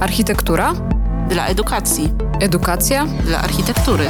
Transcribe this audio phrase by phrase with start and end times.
[0.00, 0.74] Architektura?
[1.28, 2.12] Dla edukacji.
[2.40, 3.06] Edukacja?
[3.06, 4.04] Dla architektury.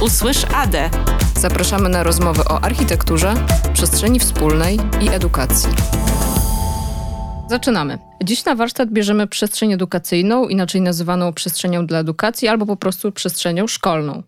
[0.00, 0.90] Usłysz ADE.
[1.40, 3.34] Zapraszamy na rozmowy o architekturze,
[3.72, 5.70] przestrzeni wspólnej i edukacji.
[7.50, 7.98] Zaczynamy.
[8.24, 13.66] Dziś na warsztat bierzemy przestrzeń edukacyjną, inaczej nazywaną przestrzenią dla edukacji albo po prostu przestrzenią
[13.66, 14.22] szkolną.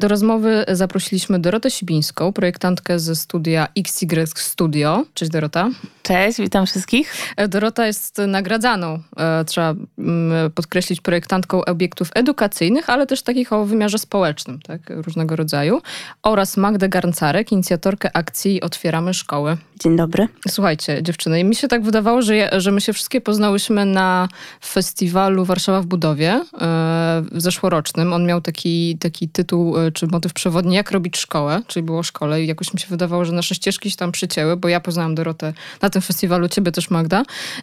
[0.00, 5.04] Do rozmowy zaprosiliśmy Dorotę Sibińską, projektantkę ze studia XY Studio.
[5.14, 5.70] Cześć Dorota.
[6.06, 7.14] Cześć, witam wszystkich.
[7.48, 13.98] Dorota jest nagradzaną, e, trzeba mm, podkreślić, projektantką obiektów edukacyjnych, ale też takich o wymiarze
[13.98, 15.82] społecznym, tak, różnego rodzaju.
[16.22, 19.56] Oraz Magdę Garncarek, inicjatorkę akcji Otwieramy Szkoły.
[19.80, 20.28] Dzień dobry.
[20.48, 24.28] Słuchajcie, dziewczyny, mi się tak wydawało, że, je, że my się wszystkie poznałyśmy na
[24.64, 28.12] festiwalu Warszawa w budowie e, zeszłorocznym.
[28.12, 32.02] On miał taki, taki tytuł, e, czy motyw przewodni, jak robić szkołę, czyli było o
[32.02, 35.14] szkole i jakoś mi się wydawało, że nasze ścieżki się tam przycięły, bo ja poznałam
[35.14, 37.22] Dorotę na tym festiwalu, ciebie też Magda,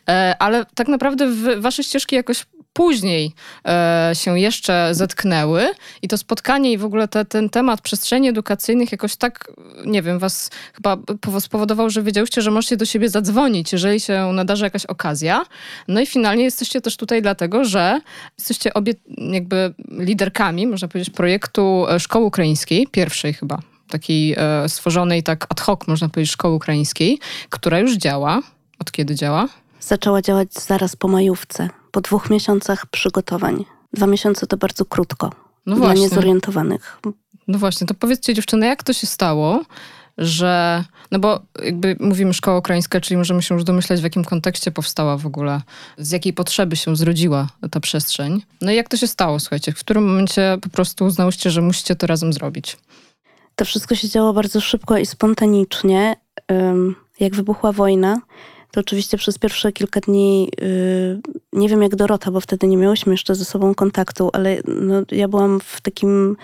[0.10, 3.32] e, ale tak naprawdę wasze ścieżki jakoś później
[3.68, 5.66] e, się jeszcze zetknęły
[6.02, 9.52] i to spotkanie i w ogóle te, ten temat przestrzeni edukacyjnych jakoś tak,
[9.86, 10.98] nie wiem, was chyba
[11.40, 15.46] spowodował, że wiedziałyście, że możecie do siebie zadzwonić, jeżeli się nadarzy jakaś okazja.
[15.88, 18.02] No i finalnie jesteście też tutaj dlatego, że
[18.38, 25.24] jesteście obie jakby liderkami, można powiedzieć, projektu e, Szkoły Ukraińskiej, pierwszej chyba takiej e, stworzonej
[25.24, 28.42] tak ad hoc, można powiedzieć, szkoły ukraińskiej, która już działa.
[28.80, 29.50] Od kiedy działa?
[29.80, 33.66] Zaczęła działać zaraz po majówce po dwóch miesiącach przygotowań.
[33.94, 35.32] Dwa miesiące to bardzo krótko
[35.66, 37.02] no dla niezorientowanych.
[37.48, 39.66] No właśnie, to powiedzcie dziewczyny, jak to się stało,
[40.18, 44.72] że, no bo jakby mówimy szkoła ukraińska, czyli możemy się już domyślać, w jakim kontekście
[44.72, 45.62] powstała w ogóle,
[45.98, 48.42] z jakiej potrzeby się zrodziła ta przestrzeń.
[48.62, 51.96] No i jak to się stało, słuchajcie, w którym momencie po prostu uznałyście, że musicie
[51.96, 52.78] to razem zrobić?
[53.64, 56.16] To wszystko się działo bardzo szybko i spontanicznie.
[57.20, 58.22] Jak wybuchła wojna,
[58.72, 61.22] to oczywiście przez pierwsze kilka dni, yy,
[61.54, 65.28] nie wiem jak Dorota, bo wtedy nie miałyśmy jeszcze ze sobą kontaktu, ale no, ja
[65.28, 66.38] byłam w takim,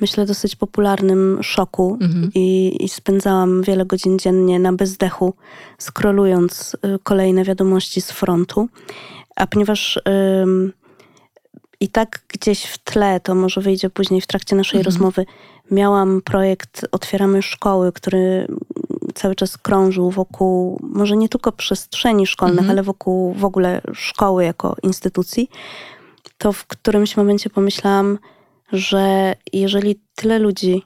[0.00, 2.30] myślę, dosyć popularnym szoku mhm.
[2.34, 5.34] i, i, spędzałam wiele godzin dziennie na bezdechu,
[5.78, 8.68] skrolując yy, kolejne wiadomości z frontu.
[9.36, 10.72] A ponieważ yy,
[11.80, 14.84] i tak gdzieś w tle, to może wyjdzie później w trakcie naszej mhm.
[14.84, 15.26] rozmowy,
[15.70, 18.46] miałam projekt Otwieramy Szkoły, który
[19.14, 22.70] cały czas krążył wokół, może nie tylko przestrzeni szkolnych, mhm.
[22.70, 25.50] ale wokół w ogóle szkoły jako instytucji,
[26.38, 28.18] to w którymś momencie pomyślałam,
[28.72, 30.82] że jeżeli tyle ludzi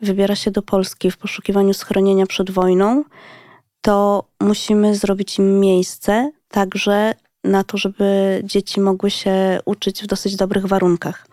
[0.00, 3.04] wybiera się do Polski w poszukiwaniu schronienia przed wojną,
[3.80, 10.36] to musimy zrobić im miejsce także na to, żeby dzieci mogły się uczyć w dosyć
[10.36, 11.26] dobrych warunkach.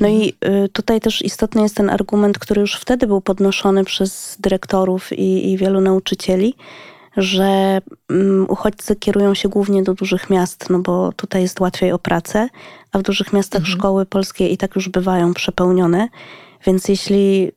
[0.00, 0.32] No i
[0.64, 5.52] y, tutaj też istotny jest ten argument, który już wtedy był podnoszony przez dyrektorów i,
[5.52, 6.54] i wielu nauczycieli,
[7.16, 7.80] że
[8.10, 12.48] um, uchodźcy kierują się głównie do dużych miast, no bo tutaj jest łatwiej o pracę,
[12.92, 13.78] a w dużych miastach mhm.
[13.78, 16.08] szkoły polskie i tak już bywają przepełnione.
[16.66, 17.52] Więc jeśli,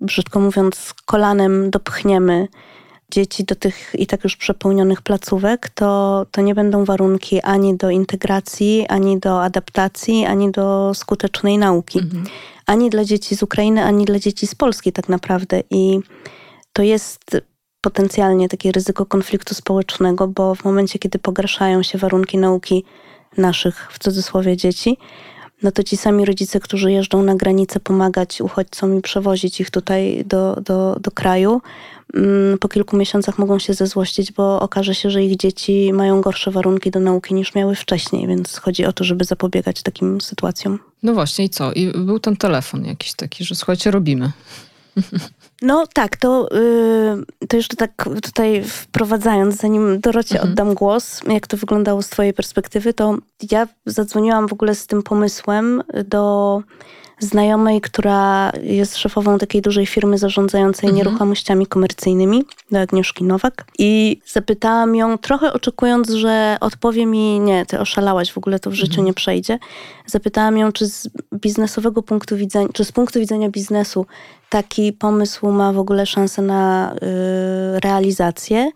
[0.00, 2.48] brzydko mówiąc, kolanem dopchniemy
[3.10, 7.90] dzieci do tych i tak już przepełnionych placówek, to, to nie będą warunki ani do
[7.90, 11.98] integracji, ani do adaptacji, ani do skutecznej nauki.
[11.98, 12.24] Mhm.
[12.66, 15.62] Ani dla dzieci z Ukrainy, ani dla dzieci z Polski tak naprawdę.
[15.70, 16.00] I
[16.72, 17.36] to jest
[17.80, 22.84] potencjalnie takie ryzyko konfliktu społecznego, bo w momencie, kiedy pogarszają się warunki nauki
[23.36, 24.98] naszych, w cudzysłowie, dzieci,
[25.62, 30.24] no to ci sami rodzice, którzy jeżdżą na granicę pomagać uchodźcom i przewozić ich tutaj
[30.26, 31.60] do, do, do kraju,
[32.14, 36.50] mm, po kilku miesiącach mogą się zezłościć, bo okaże się, że ich dzieci mają gorsze
[36.50, 40.78] warunki do nauki niż miały wcześniej, więc chodzi o to, żeby zapobiegać takim sytuacjom.
[41.02, 41.72] No właśnie, i co?
[41.72, 44.32] I był ten telefon jakiś taki, że słuchajcie, robimy.
[45.62, 50.50] No tak, to, yy, to jeszcze tak tutaj wprowadzając, zanim Dorocie mhm.
[50.50, 53.18] oddam głos, jak to wyglądało z twojej perspektywy, to
[53.50, 56.62] ja zadzwoniłam w ogóle z tym pomysłem do
[57.20, 60.96] znajomej, która jest szefową takiej dużej firmy zarządzającej mhm.
[60.96, 63.64] nieruchomościami komercyjnymi, do Agnieszki Nowak.
[63.78, 68.74] I zapytałam ją, trochę oczekując, że odpowie mi, nie, ty oszalałaś, w ogóle to w
[68.74, 69.06] życiu mhm.
[69.06, 69.58] nie przejdzie.
[70.06, 74.06] Zapytałam ją, czy z biznesowego punktu widzenia, czy z punktu widzenia biznesu
[74.48, 78.70] taki pomysł ma w ogóle szansę na y, realizację.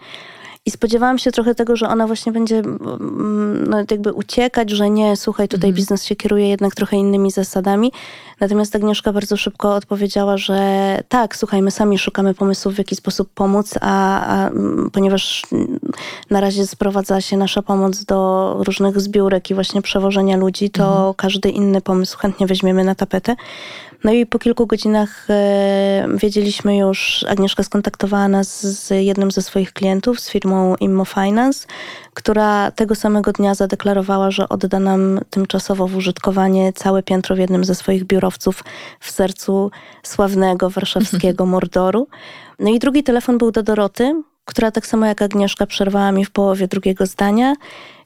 [0.66, 5.16] I spodziewałam się trochę tego, że ona właśnie będzie mm, no, jakby uciekać, że nie,
[5.16, 5.76] słuchaj, tutaj mm.
[5.76, 7.92] biznes się kieruje jednak trochę innymi zasadami.
[8.40, 10.58] Natomiast Agnieszka bardzo szybko odpowiedziała, że
[11.08, 14.50] tak, słuchaj, my sami szukamy pomysłów, w jaki sposób pomóc, a, a
[14.92, 15.42] ponieważ
[16.30, 21.14] na razie sprowadza się nasza pomoc do różnych zbiórek i właśnie przewożenia ludzi, to mm.
[21.14, 23.36] każdy inny pomysł chętnie weźmiemy na tapetę.
[24.04, 29.72] No i po kilku godzinach e, wiedzieliśmy już, Agnieszka skontaktowała nas z jednym ze swoich
[29.72, 31.66] klientów, z firmą Immo Finance,
[32.14, 37.64] która tego samego dnia zadeklarowała, że odda nam tymczasowo w użytkowanie całe piętro w jednym
[37.64, 38.64] ze swoich biurowców
[39.00, 39.70] w sercu
[40.02, 42.08] sławnego warszawskiego Mordoru.
[42.58, 46.30] No i drugi telefon był do Doroty, która tak samo jak Agnieszka przerwała mi w
[46.30, 47.54] połowie drugiego zdania,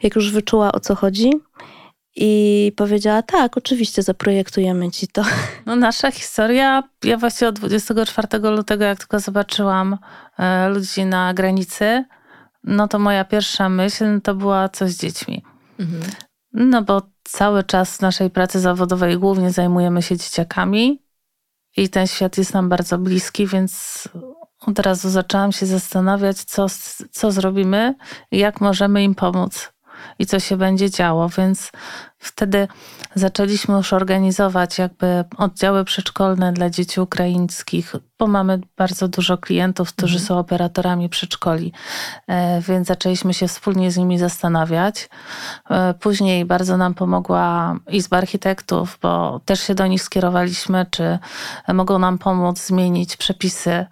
[0.03, 1.31] jak już wyczuła o co chodzi.
[2.20, 5.23] I powiedziała, tak, oczywiście zaprojektujemy ci to.
[5.67, 9.99] No nasza historia, ja właśnie od 24 lutego, jak tylko zobaczyłam
[10.38, 12.05] e, ludzi na granicy,
[12.65, 15.43] no to moja pierwsza myśl to była coś z dziećmi.
[15.79, 16.03] Mhm.
[16.53, 21.03] No bo cały czas naszej pracy zawodowej głównie zajmujemy się dzieciakami
[21.76, 24.05] i ten świat jest nam bardzo bliski, więc
[24.61, 26.67] od razu zaczęłam się zastanawiać, co,
[27.11, 27.94] co zrobimy
[28.31, 29.73] jak możemy im pomóc
[30.19, 31.73] i co się będzie działo, więc
[32.19, 32.69] wtedy
[33.15, 40.15] zaczęliśmy już organizować jakby oddziały przedszkolne dla dzieci ukraińskich, bo mamy bardzo dużo klientów, którzy
[40.15, 40.27] mhm.
[40.27, 41.73] są operatorami przedszkoli,
[42.27, 45.09] e, więc zaczęliśmy się wspólnie z nimi zastanawiać.
[45.71, 51.19] E, później bardzo nam pomogła Izba Architektów, bo też się do nich skierowaliśmy, czy
[51.75, 53.87] mogą nam pomóc zmienić przepisy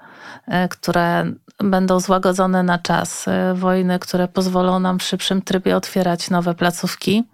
[0.47, 6.31] E, które będą złagodzone na czas e, wojny, które pozwolą nam w szybszym trybie otwierać
[6.31, 7.25] nowe placówki,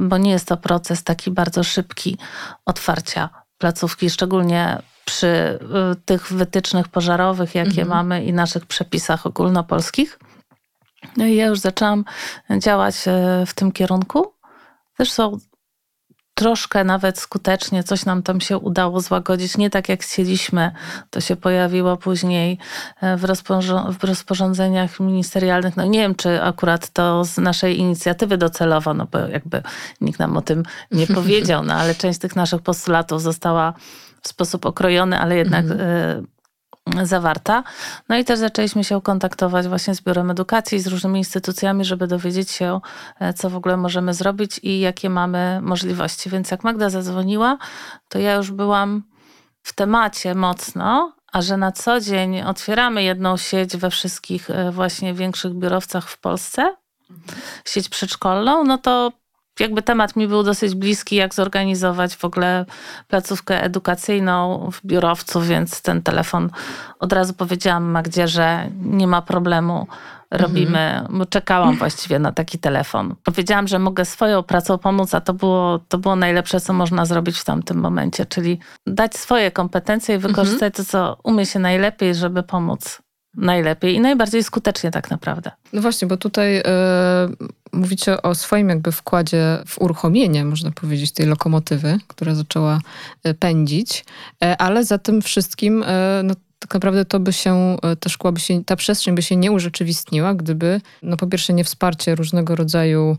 [0.00, 2.18] bo nie jest to proces taki bardzo szybki
[2.66, 3.28] otwarcia
[3.58, 5.58] placówki, szczególnie przy e,
[6.04, 7.88] tych wytycznych pożarowych, jakie mhm.
[7.88, 10.18] mamy i naszych przepisach ogólnopolskich.
[11.16, 12.04] No i ja już zaczęłam
[12.58, 12.94] działać
[13.46, 14.32] w tym kierunku.
[14.96, 15.38] Też są
[16.38, 19.56] troszkę nawet skutecznie coś nam tam się udało złagodzić.
[19.56, 20.70] Nie tak jak chcieliśmy.
[21.10, 22.58] To się pojawiło później
[23.00, 25.76] e, w, rozporząd w rozporządzeniach ministerialnych.
[25.76, 29.62] No nie wiem, czy akurat to z naszej inicjatywy docelowo, no bo jakby
[30.00, 33.74] nikt nam o tym nie powiedział, no ale część tych naszych postulatów została
[34.22, 36.26] w sposób okrojony, ale jednak mhm.
[37.02, 37.64] Zawarta.
[38.08, 42.50] No i też zaczęliśmy się kontaktować właśnie z Biurem Edukacji, z różnymi instytucjami, żeby dowiedzieć
[42.50, 42.80] się,
[43.20, 46.30] e, co w ogóle możemy zrobić i jakie mamy możliwości.
[46.30, 47.58] Więc jak Magda zadzwoniła,
[48.08, 49.02] to ja już byłam
[49.62, 55.14] w temacie mocno, a że na co dzień otwieramy jedną sieć we wszystkich e, właśnie
[55.14, 56.76] większych biurowcach w Polsce,
[57.64, 59.12] sieć przedszkolną, no to
[59.60, 62.66] jakby temat mi był dosyć bliski, jak zorganizować w ogóle
[63.08, 66.50] placówkę edukacyjną w biurowcu, więc ten telefon
[66.98, 69.86] od razu powiedziałam Magdzie, że nie ma problemu.
[70.30, 71.26] Robimy, mhm.
[71.26, 73.14] czekałam właściwie na taki telefon.
[73.24, 77.38] Powiedziałam, że mogę swoją pracą pomóc, a to było, to było najlepsze, co można zrobić
[77.38, 80.86] w tamtym momencie, czyli dać swoje kompetencje i wykorzystać mhm.
[80.86, 83.02] to, co umie się najlepiej, żeby pomóc
[83.38, 85.50] najlepiej i najbardziej skutecznie tak naprawdę.
[85.72, 86.62] No właśnie, bo tutaj y,
[87.72, 92.80] mówicie o swoim jakby wkładzie w uruchomienie, można powiedzieć, tej lokomotywy, która zaczęła
[93.26, 94.04] y, pędzić,
[94.44, 95.84] y, ale za tym wszystkim
[96.24, 99.52] no, tak naprawdę to by się, ta szkoła by się, ta przestrzeń by się nie
[99.52, 103.16] urzeczywistniła, gdyby, no po pierwsze nie wsparcie różnego rodzaju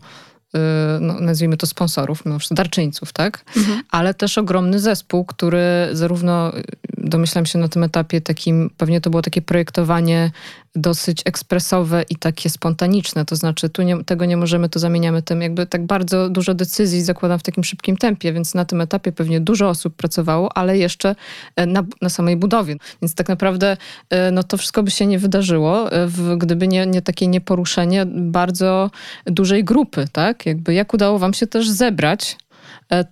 [1.00, 3.44] no, nazwijmy to sponsorów, no, darczyńców, tak?
[3.56, 3.82] Mhm.
[3.90, 6.52] Ale też ogromny zespół, który zarówno
[7.00, 10.30] domyślam się na tym etapie takim, pewnie to było takie projektowanie
[10.74, 13.24] dosyć ekspresowe i takie spontaniczne.
[13.24, 15.42] To znaczy, tu nie, tego nie możemy, to zamieniamy tym.
[15.42, 19.40] Jakby tak bardzo dużo decyzji zakładam w takim szybkim tempie, więc na tym etapie pewnie
[19.40, 21.14] dużo osób pracowało, ale jeszcze
[21.56, 22.76] e, na, na samej budowie.
[23.02, 23.76] Więc tak naprawdę
[24.10, 28.06] e, no, to wszystko by się nie wydarzyło, e, w, gdyby nie, nie takie nieporuszenie
[28.06, 28.90] bardzo
[29.26, 30.46] dużej grupy, tak?
[30.46, 32.36] Jakby jak udało wam się też zebrać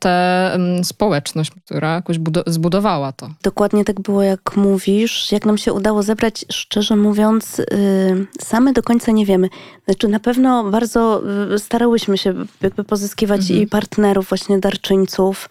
[0.01, 3.29] tę społeczność, która jakoś zbudowała to.
[3.43, 5.33] Dokładnie tak było, jak mówisz.
[5.33, 9.49] Jak nam się udało zebrać, szczerze mówiąc, yy, same do końca nie wiemy.
[9.85, 11.23] Znaczy na pewno bardzo
[11.55, 13.61] y, starałyśmy się jakby pozyskiwać mhm.
[13.61, 15.49] i partnerów, właśnie darczyńców,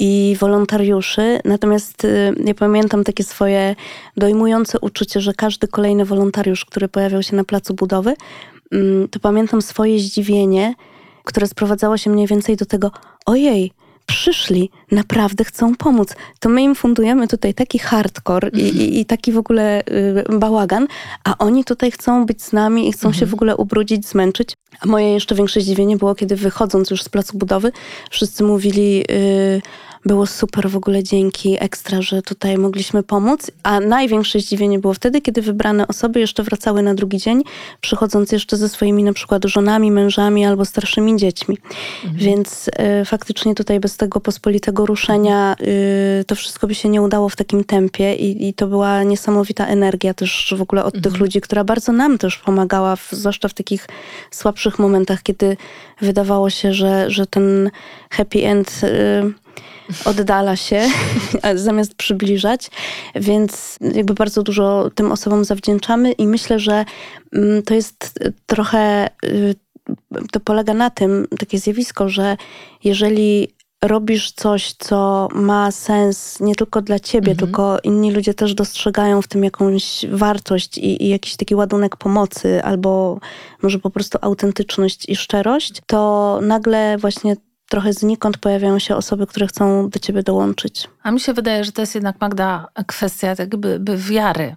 [0.00, 1.40] i wolontariuszy.
[1.44, 3.76] Natomiast y, ja pamiętam takie swoje
[4.16, 8.14] dojmujące uczucie, że każdy kolejny wolontariusz, który pojawiał się na placu budowy,
[9.10, 10.74] to pamiętam swoje zdziwienie,
[11.24, 12.90] które sprowadzało się mniej więcej do tego,
[13.26, 13.72] ojej,
[14.06, 16.14] przyszli, naprawdę chcą pomóc.
[16.40, 19.82] To my im fundujemy tutaj taki hardcore i, i, i taki w ogóle
[20.30, 20.86] y, bałagan,
[21.24, 23.20] a oni tutaj chcą być z nami i chcą mhm.
[23.20, 24.56] się w ogóle ubrudzić, zmęczyć.
[24.80, 27.72] A moje jeszcze większe zdziwienie było, kiedy wychodząc już z placu budowy,
[28.10, 29.04] wszyscy mówili...
[29.10, 29.62] Y,
[30.06, 33.50] było super w ogóle dzięki ekstra, że tutaj mogliśmy pomóc.
[33.62, 37.42] A największe zdziwienie było wtedy, kiedy wybrane osoby jeszcze wracały na drugi dzień,
[37.80, 41.58] przychodząc jeszcze ze swoimi na przykład żonami, mężami albo starszymi dziećmi.
[42.04, 42.24] Mhm.
[42.24, 42.68] Więc
[43.02, 45.56] y, faktycznie tutaj bez tego pospolitego ruszenia
[46.20, 49.66] y, to wszystko by się nie udało w takim tempie i, i to była niesamowita
[49.66, 51.02] energia też w ogóle od mhm.
[51.12, 53.86] tych ludzi, która bardzo nam też pomagała, w, zwłaszcza w takich
[54.30, 55.56] słabszych momentach, kiedy
[56.00, 57.70] wydawało się, że, że ten
[58.10, 59.45] happy end y,
[60.04, 60.88] oddala się,
[61.54, 62.70] zamiast przybliżać,
[63.14, 66.84] więc jakby bardzo dużo tym osobom zawdzięczamy i myślę, że
[67.32, 69.54] mm, to jest trochę, y,
[70.32, 72.36] to polega na tym, takie zjawisko, że
[72.84, 77.36] jeżeli robisz coś, co ma sens nie tylko dla ciebie, mhm.
[77.38, 82.62] tylko inni ludzie też dostrzegają w tym jakąś wartość i, i, jakiś taki ładunek pomocy,
[82.64, 83.18] albo
[83.62, 87.36] może po prostu autentyczność i szczerość, to nagle właśnie
[87.68, 90.88] trochę znikąd pojawiają się osoby, które chcą do ciebie dołączyć.
[91.02, 94.56] A mi się wydaje, że to jest jednak, Magda, kwestia jakby by wiary.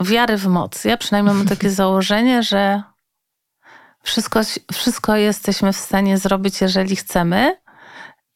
[0.00, 0.84] Wiary w moc.
[0.84, 2.82] Ja przynajmniej mam takie założenie, że
[4.02, 4.40] wszystko,
[4.72, 7.56] wszystko jesteśmy w stanie zrobić, jeżeli chcemy.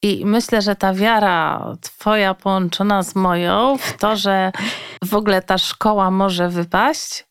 [0.02, 4.52] I myślę, że ta wiara Twoja połączona z moją w to, że
[5.04, 7.29] w ogóle ta szkoła może wypaść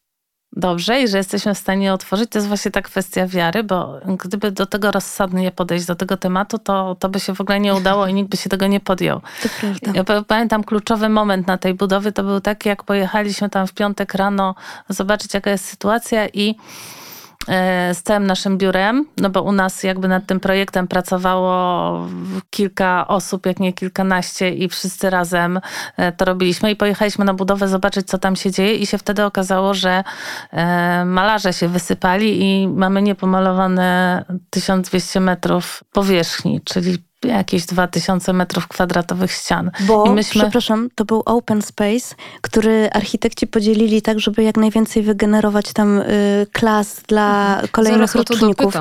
[0.54, 4.52] dobrze i że jesteśmy w stanie otworzyć, to jest właśnie ta kwestia wiary, bo gdyby
[4.52, 8.08] do tego rozsądnie podejść do tego tematu, to, to by się w ogóle nie udało
[8.08, 9.22] i nikt by się tego nie podjął.
[9.44, 9.92] To prawda.
[9.96, 14.14] Ja pamiętam kluczowy moment na tej budowie, to był taki, jak pojechaliśmy tam w piątek
[14.14, 14.56] rano
[14.90, 16.56] zobaczyć, jaka jest sytuacja i
[17.94, 22.08] z całym naszym biurem, no bo u nas jakby nad tym projektem pracowało
[22.50, 25.60] kilka osób, jak nie kilkanaście i wszyscy razem
[25.98, 29.24] e, to robiliśmy i pojechaliśmy na budowę zobaczyć, co tam się dzieje i się wtedy
[29.26, 30.04] okazało, że
[30.52, 39.32] e, malarze się wysypali i mamy niepomalowane 1200 metrów powierzchni, czyli jakieś 2000 metrów kwadratowych
[39.32, 39.72] ścian.
[39.80, 40.42] Bo, I myśmy...
[40.42, 46.48] przepraszam, to był open space, który architekci podzielili tak, żeby jak najwięcej wygenerować tam y,
[46.52, 47.68] klas dla mhm.
[47.68, 48.74] kolejnych Zaraz roczników.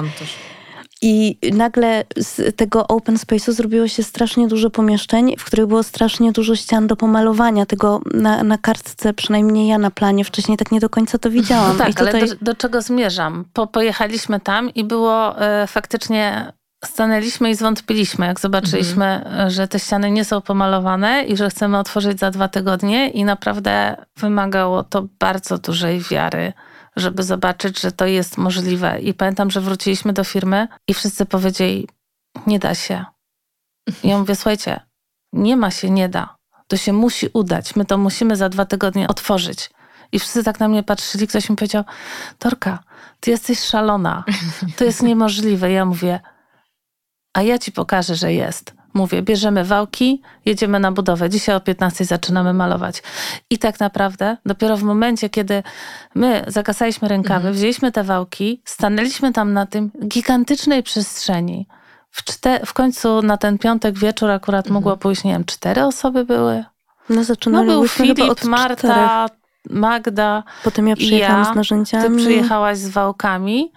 [1.03, 6.33] I nagle z tego open space'u zrobiło się strasznie dużo pomieszczeń, w których było strasznie
[6.33, 7.67] dużo ścian do pomalowania.
[7.67, 11.79] Tego na, na kartce, przynajmniej ja na planie wcześniej tak nie do końca to widziałam.
[11.79, 12.21] No tak, tutaj...
[12.21, 13.45] ale do, do, czego zmierzam?
[13.53, 16.53] Po, pojechaliśmy tam i było e, faktycznie
[16.85, 19.51] stanęliśmy i zwątpiliśmy, jak zobaczyliśmy, mhm.
[19.51, 23.97] że te ściany nie są pomalowane i że chcemy otworzyć za dwa tygodnie i naprawdę
[24.17, 26.53] wymagało to bardzo dużej wiary,
[26.97, 29.01] żeby zobaczyć, że to jest możliwe.
[29.01, 31.89] I pamiętam, że wróciliśmy do firmy i wszyscy powiedzieli,
[32.47, 33.05] nie da się.
[34.03, 34.81] I ja mówię, słuchajcie,
[35.33, 36.37] nie ma się, nie da.
[36.67, 37.77] To się musi udać.
[37.77, 39.71] My to musimy za dwa tygodnie otworzyć.
[40.13, 41.27] I wszyscy tak na mnie patrzyli.
[41.27, 41.85] Ktoś mi powiedział,
[42.39, 42.79] Torka,
[43.21, 44.25] ty jesteś szalona.
[44.77, 45.73] To jest niemożliwe.
[45.73, 46.21] Ja mówię,
[47.39, 48.75] a ja ci pokażę, że jest.
[48.95, 51.31] Mówię, bierzemy wałki, jedziemy na budowę.
[51.31, 53.03] Dzisiaj o 15 zaczynamy malować.
[53.51, 55.63] I tak naprawdę dopiero w momencie, kiedy
[56.15, 57.55] my zakasaliśmy rękawy, mhm.
[57.55, 61.67] wzięliśmy te wałki, stanęliśmy tam na tym gigantycznej przestrzeni.
[62.11, 62.23] W,
[62.67, 64.75] w końcu na ten piątek wieczór akurat mhm.
[64.75, 66.65] mogło pójść, nie wiem, cztery osoby były.
[67.09, 69.27] No, no był Filip, Marta,
[69.71, 70.43] Magda.
[70.65, 72.17] Potem ja przyjechałam ja, z narzędziami.
[72.17, 73.73] Ty przyjechałaś z wałkami.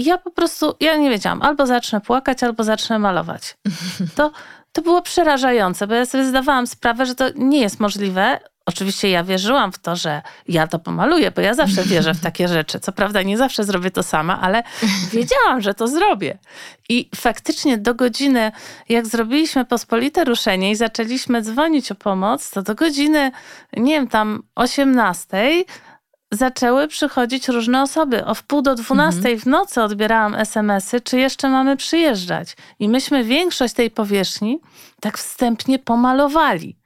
[0.00, 3.56] I ja po prostu, ja nie wiedziałam, albo zacznę płakać, albo zacznę malować.
[4.16, 4.32] To,
[4.72, 8.40] to było przerażające, bo ja sobie zdawałam sprawę, że to nie jest możliwe.
[8.66, 12.48] Oczywiście ja wierzyłam w to, że ja to pomaluję, bo ja zawsze wierzę w takie
[12.48, 12.80] rzeczy.
[12.80, 14.62] Co prawda nie zawsze zrobię to sama, ale
[15.12, 16.38] wiedziałam, że to zrobię.
[16.88, 18.52] I faktycznie do godziny,
[18.88, 23.32] jak zrobiliśmy pospolite ruszenie i zaczęliśmy dzwonić o pomoc, to do godziny,
[23.76, 25.64] nie wiem, tam 18
[26.30, 28.24] zaczęły przychodzić różne osoby.
[28.24, 29.38] O wpół do dwunastej mhm.
[29.38, 32.56] w nocy odbierałam SMS-y, czy jeszcze mamy przyjeżdżać.
[32.78, 34.60] I myśmy większość tej powierzchni
[35.00, 36.76] tak wstępnie pomalowali.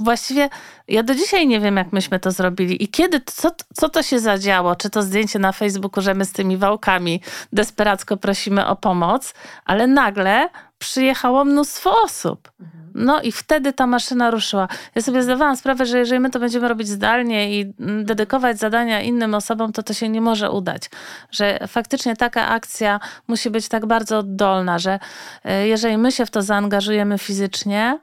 [0.00, 0.48] Właściwie
[0.88, 4.20] ja do dzisiaj nie wiem, jak myśmy to zrobili i kiedy, co, co to się
[4.20, 4.76] zadziało.
[4.76, 7.20] Czy to zdjęcie na Facebooku, że my z tymi wałkami
[7.52, 12.52] desperacko prosimy o pomoc, ale nagle przyjechało mnóstwo osób.
[12.60, 12.83] Mhm.
[12.94, 14.68] No i wtedy ta maszyna ruszyła.
[14.94, 17.74] Ja sobie zdawałam sprawę, że jeżeli my to będziemy robić zdalnie i
[18.04, 20.90] dedykować zadania innym osobom, to to się nie może udać.
[21.30, 24.98] Że faktycznie taka akcja musi być tak bardzo oddolna, że
[25.44, 27.98] e, jeżeli my się w to zaangażujemy fizycznie,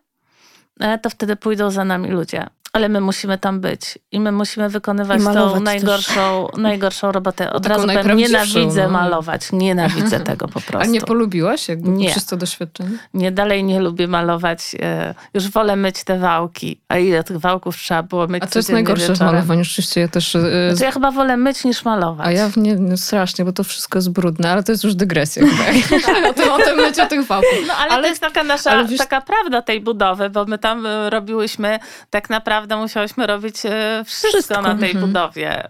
[0.79, 4.69] e, to wtedy pójdą za nami ludzie ale my musimy tam być i my musimy
[4.69, 7.53] wykonywać tą najgorszą, najgorszą robotę.
[7.53, 8.89] Od razu powiem, nienawidzę no.
[8.89, 10.79] malować, nienawidzę tego po prostu.
[10.79, 12.09] A nie polubiłaś jakby nie.
[12.09, 12.97] przez to doświadczenie?
[13.13, 14.75] Nie, dalej nie lubię malować.
[14.81, 16.81] E, już wolę myć te wałki.
[16.89, 20.07] A ile tych wałków trzeba było myć A to jest najgorsze w malowaniu, rzeczywiście ja
[20.07, 20.31] też...
[20.31, 22.27] Znaczy ja chyba wolę myć niż malować.
[22.27, 25.43] A ja nie, no strasznie, bo to wszystko jest brudne, ale to jest już dygresja
[25.47, 25.63] chyba.
[26.29, 27.49] o, tym, o tym myciu tych wałków.
[27.67, 28.97] No ale, ale to jest taka nasza, wiesz...
[28.97, 34.03] taka prawda tej budowy, bo my tam e, robiłyśmy tak naprawdę naprawdę musiałyśmy robić e,
[34.05, 34.61] wszystko, wszystko.
[34.61, 35.05] na tej mhm.
[35.05, 35.67] budowie.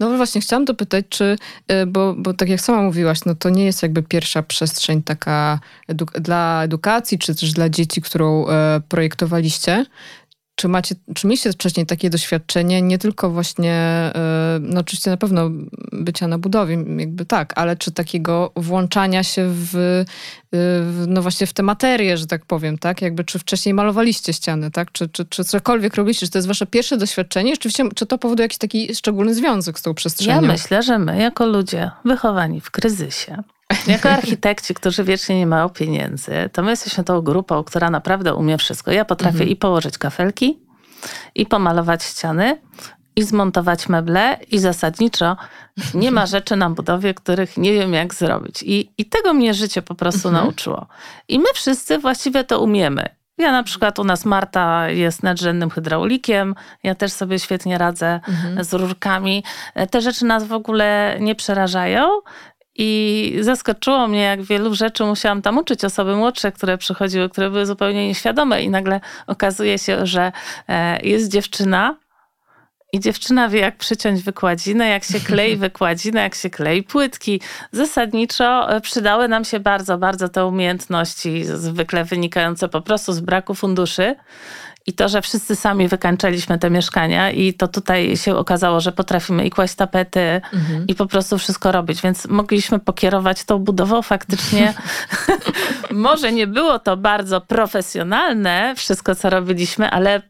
[0.00, 1.36] No właśnie, chciałam dopytać, czy,
[1.68, 5.60] e, bo, bo tak jak sama mówiłaś, no to nie jest jakby pierwsza przestrzeń taka
[5.88, 9.86] edu dla edukacji, czy też dla dzieci, którą e, projektowaliście.
[10.54, 15.50] Czy macie, czy mieliście wcześniej takie doświadczenie, nie tylko właśnie, e, no oczywiście na pewno
[15.92, 20.56] bycia na budowie, jakby tak, ale czy takiego włączania się w, e,
[21.06, 23.02] no właśnie w tę materię, że tak powiem, tak?
[23.02, 24.92] Jakby czy wcześniej malowaliście ściany, tak?
[24.92, 27.54] Czy, czy, czy cokolwiek robiliście, czy to jest wasze pierwsze doświadczenie?
[27.54, 30.34] Rzeczywiście, czy to powoduje jakiś taki szczególny związek z tą przestrzenią?
[30.34, 33.42] Ja myślę, że my jako ludzie wychowani w kryzysie,
[33.86, 38.58] jako architekci, którzy wiecznie nie mają pieniędzy, to my jesteśmy tą grupą, która naprawdę umie
[38.58, 38.92] wszystko.
[38.92, 39.50] Ja potrafię mhm.
[39.50, 40.58] i położyć kafelki,
[41.34, 42.60] i pomalować ściany,
[43.16, 45.36] i zmontować meble, i zasadniczo
[45.94, 48.62] nie ma rzeczy na budowie, których nie wiem, jak zrobić.
[48.62, 50.44] I, i tego mnie życie po prostu mhm.
[50.44, 50.86] nauczyło.
[51.28, 53.08] I my wszyscy właściwie to umiemy.
[53.38, 58.64] Ja na przykład u nas Marta jest nadrzędnym hydraulikiem, ja też sobie świetnie radzę mhm.
[58.64, 59.44] z rurkami.
[59.90, 62.08] Te rzeczy nas w ogóle nie przerażają.
[62.74, 67.66] I zaskoczyło mnie, jak wielu rzeczy musiałam tam uczyć osoby młodsze, które przychodziły, które były
[67.66, 70.32] zupełnie nieświadome, i nagle okazuje się, że
[70.68, 71.96] e, jest dziewczyna.
[72.92, 77.40] I dziewczyna wie, jak przyciąć wykładzinę, jak się klei wykładzinę, jak się klei płytki.
[77.72, 83.54] Zasadniczo e, przydały nam się bardzo, bardzo te umiejętności, zwykle wynikające po prostu z braku
[83.54, 84.16] funduszy.
[84.86, 89.46] I to, że wszyscy sami wykańczaliśmy te mieszkania i to tutaj się okazało, że potrafimy
[89.46, 90.20] i kłaść tapety
[90.52, 90.86] mhm.
[90.86, 94.74] i po prostu wszystko robić, więc mogliśmy pokierować tą budową faktycznie.
[95.90, 100.22] Może nie było to bardzo profesjonalne, wszystko co robiliśmy, ale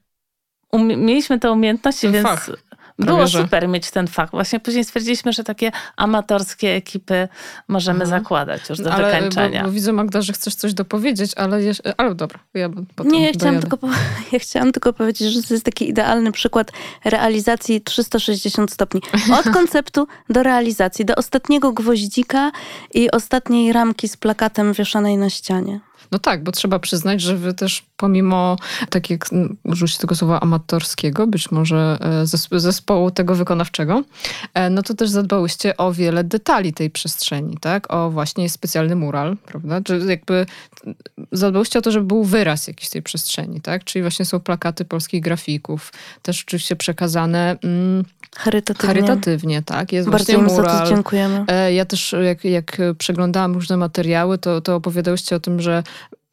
[0.78, 2.50] mieliśmy te umiejętności, więc fach.
[2.98, 4.30] Było super mieć ten fach.
[4.30, 7.28] Właśnie później stwierdziliśmy, że takie amatorskie ekipy
[7.68, 8.22] możemy mhm.
[8.22, 9.60] zakładać już do ale, wykańczenia.
[9.60, 13.26] Bo, bo widzę, Magda, że chcesz coś dopowiedzieć, ale, jeszcze, ale dobra, ja potem Nie,
[13.26, 13.78] ja chciałam, tylko,
[14.32, 16.72] ja chciałam tylko powiedzieć, że to jest taki idealny przykład
[17.04, 19.00] realizacji 360 stopni.
[19.38, 22.52] Od konceptu do realizacji, do ostatniego gwoździka
[22.94, 25.80] i ostatniej ramki z plakatem wieszanej na ścianie.
[26.12, 28.56] No tak, bo trzeba przyznać, że wy też pomimo,
[28.90, 29.30] tak jak
[29.64, 31.98] użyć tego słowa amatorskiego, być może
[32.52, 34.02] e, zespołu tego wykonawczego,
[34.54, 37.94] e, no to też zadbałyście o wiele detali tej przestrzeni, tak?
[37.94, 39.80] O właśnie specjalny mural, prawda?
[39.80, 40.46] Czy jakby
[41.32, 43.84] zadbałyście o to, żeby był wyraz jakiś tej przestrzeni, tak?
[43.84, 45.92] Czyli właśnie są plakaty polskich grafików,
[46.22, 47.56] też oczywiście przekazane...
[47.62, 48.04] Mm,
[48.36, 48.86] Charytatywnie.
[48.94, 49.92] Charytatywnie, tak.
[49.92, 50.78] Jest Bardzo właśnie mural.
[50.78, 51.44] za to dziękujemy.
[51.48, 55.82] E, ja też, jak, jak przeglądałam różne materiały, to, to opowiadałyście o tym, że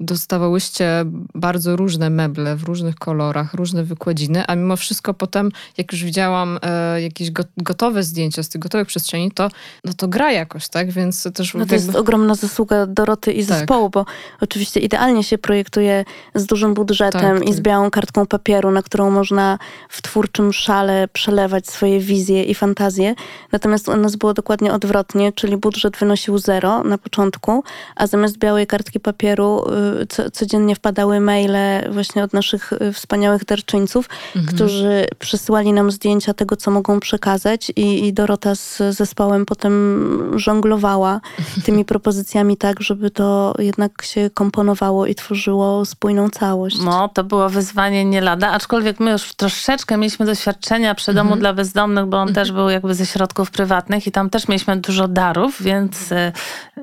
[0.01, 1.05] dostawałyście
[1.35, 6.59] bardzo różne meble w różnych kolorach, różne wykładziny, a mimo wszystko potem, jak już widziałam
[6.61, 9.49] e, jakieś go, gotowe zdjęcia z tych gotowych przestrzeni, to,
[9.83, 10.91] no to gra jakoś, tak?
[10.91, 11.53] Więc też...
[11.53, 11.75] No to jakby...
[11.75, 13.57] jest ogromna zasługa Doroty i tak.
[13.57, 14.05] zespołu, bo
[14.41, 17.63] oczywiście idealnie się projektuje z dużym budżetem tak, i z tak.
[17.63, 19.59] białą kartką papieru, na którą można
[19.89, 23.15] w twórczym szale przelewać swoje wizje i fantazje.
[23.51, 27.63] Natomiast u nas było dokładnie odwrotnie, czyli budżet wynosił zero na początku,
[27.95, 33.45] a zamiast białej kartki papieru y, co, codziennie wpadały maile właśnie od naszych y, wspaniałych
[33.45, 34.55] darczyńców, mhm.
[34.55, 41.21] którzy przysyłali nam zdjęcia tego, co mogą przekazać i, i Dorota z zespołem potem żonglowała
[41.65, 46.77] tymi propozycjami tak, żeby to jednak się komponowało i tworzyło spójną całość.
[46.83, 51.39] No, to było wyzwanie nie lada, aczkolwiek my już troszeczkę mieliśmy doświadczenia przy domu mhm.
[51.39, 52.35] dla bezdomnych, bo on mhm.
[52.35, 56.31] też był jakby ze środków prywatnych i tam też mieliśmy dużo darów, więc y,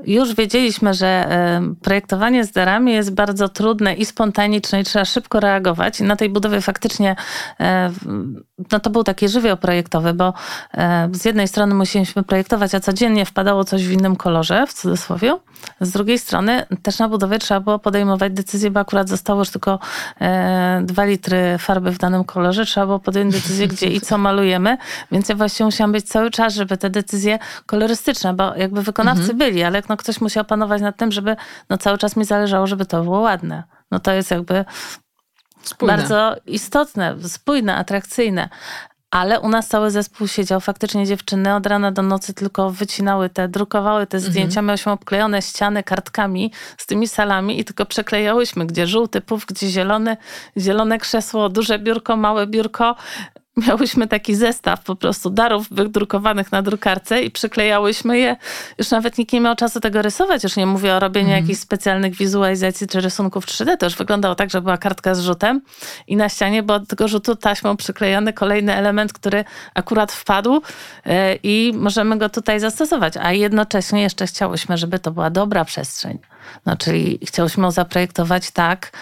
[0.06, 1.28] już wiedzieliśmy, że
[1.72, 6.00] y, projektowanie z darami jest bardzo trudne i spontaniczne i trzeba szybko reagować.
[6.00, 7.16] I na tej budowie faktycznie
[7.60, 7.90] e,
[8.72, 10.34] no to był taki żywioł projektowy, bo
[10.74, 15.36] e, z jednej strony musieliśmy projektować, a codziennie wpadało coś w innym kolorze, w cudzysłowie.
[15.80, 19.78] Z drugiej strony też na budowie trzeba było podejmować decyzje, bo akurat zostało już tylko
[20.20, 22.64] e, dwa litry farby w danym kolorze.
[22.64, 24.78] Trzeba było podjąć decyzję, gdzie i co malujemy.
[25.12, 29.38] Więc ja właśnie musiałam być cały czas, żeby te decyzje kolorystyczne, bo jakby wykonawcy mhm.
[29.38, 31.36] byli, ale no ktoś musiał panować nad tym, żeby
[31.70, 33.64] no cały czas mi zależało, żeby to było ładne.
[33.90, 34.64] No to jest jakby
[35.62, 35.96] Spójne.
[35.96, 38.48] bardzo istotne, spójne, atrakcyjne.
[39.10, 43.48] Ale u nas cały zespół siedział, faktycznie dziewczyny od rana do nocy tylko wycinały te,
[43.48, 44.32] drukowały te mhm.
[44.32, 44.62] zdjęcia.
[44.62, 50.16] Miałyśmy obklejone ściany kartkami z tymi salami i tylko przeklejałyśmy, gdzie żółty puf, gdzie zielony,
[50.56, 52.96] zielone krzesło, duże biurko, małe biurko
[53.68, 58.36] miałyśmy taki zestaw po prostu darów wydrukowanych na drukarce i przyklejałyśmy je.
[58.78, 60.44] Już nawet nikt nie miał czasu tego rysować.
[60.44, 61.40] Już nie mówię o robieniu mm.
[61.40, 63.76] jakichś specjalnych wizualizacji czy rysunków 3D.
[63.76, 65.60] To już wyglądało tak, że była kartka z rzutem
[66.06, 69.44] i na ścianie było do tego rzutu taśmą przyklejony kolejny element, który
[69.74, 70.62] akurat wpadł
[71.06, 73.14] e, i możemy go tutaj zastosować.
[73.16, 76.18] A jednocześnie jeszcze chciałyśmy, żeby to była dobra przestrzeń
[76.66, 78.92] No, czyli chciałyśmy ją zaprojektować tak,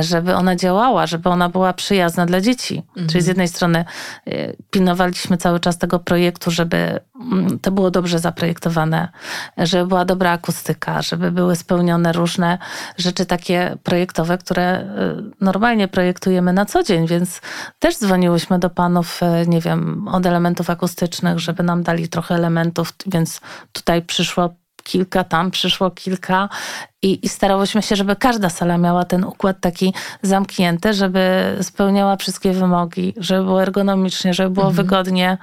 [0.00, 2.82] żeby ona działała, żeby ona była przyjazna dla dzieci.
[2.88, 3.08] Mhm.
[3.08, 3.84] Czyli z jednej strony
[4.28, 7.00] y, pilnowaliśmy cały czas tego projektu, żeby
[7.32, 9.08] mm, to było dobrze zaprojektowane,
[9.56, 12.58] żeby była dobra akustyka, żeby były spełnione różne
[12.96, 14.84] rzeczy takie projektowe, które y,
[15.40, 17.40] normalnie projektujemy na co dzień, więc
[17.78, 22.92] też dzwoniłyśmy do panów, y, nie wiem, od elementów akustycznych, żeby nam dali trochę elementów,
[23.06, 23.40] więc
[23.72, 26.48] tutaj przyszło kilka, tam przyszło kilka
[27.02, 32.52] i, i starałyśmy się, żeby każda sala miała ten układ taki zamknięty, żeby spełniała wszystkie
[32.52, 35.38] wymogi, żeby było ergonomicznie, żeby było wygodnie.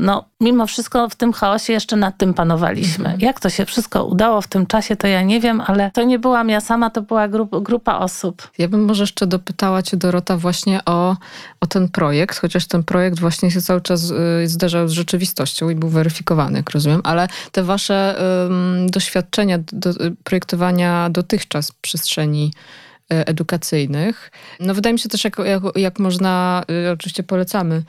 [0.00, 3.16] No, mimo wszystko w tym chaosie jeszcze nad tym panowaliśmy.
[3.18, 6.18] Jak to się wszystko udało w tym czasie, to ja nie wiem, ale to nie
[6.18, 8.50] byłam ja sama, to była grup, grupa osób.
[8.58, 11.16] Ja bym może jeszcze dopytała cię, Dorota, właśnie o,
[11.60, 15.74] o ten projekt, chociaż ten projekt właśnie się cały czas y, zderzał z rzeczywistością i
[15.74, 18.16] był weryfikowany, jak rozumiem, ale te wasze
[18.86, 19.92] doświadczenia do,
[20.24, 22.52] projektowania dotychczas przestrzeni
[23.12, 24.30] y, edukacyjnych.
[24.60, 27.82] No wydaje mi się też, jak, jak, jak można, y, oczywiście polecamy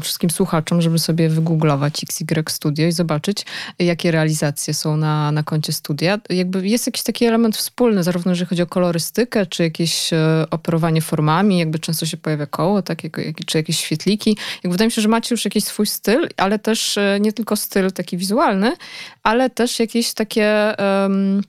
[0.00, 3.46] wszystkim słuchaczom, żeby sobie wygooglować XY Studio i zobaczyć,
[3.78, 6.18] jakie realizacje są na, na koncie studia.
[6.30, 11.02] Jakby jest jakiś taki element wspólny, zarówno jeżeli chodzi o kolorystykę, czy jakieś e, operowanie
[11.02, 12.98] formami, jakby często się pojawia koło, tak,
[13.46, 14.36] czy jakieś świetliki.
[14.64, 17.56] Jak wydaje mi się, że macie już jakiś swój styl, ale też e, nie tylko
[17.56, 18.76] styl taki wizualny,
[19.22, 20.74] ale też jakieś takie...
[20.78, 21.42] Um,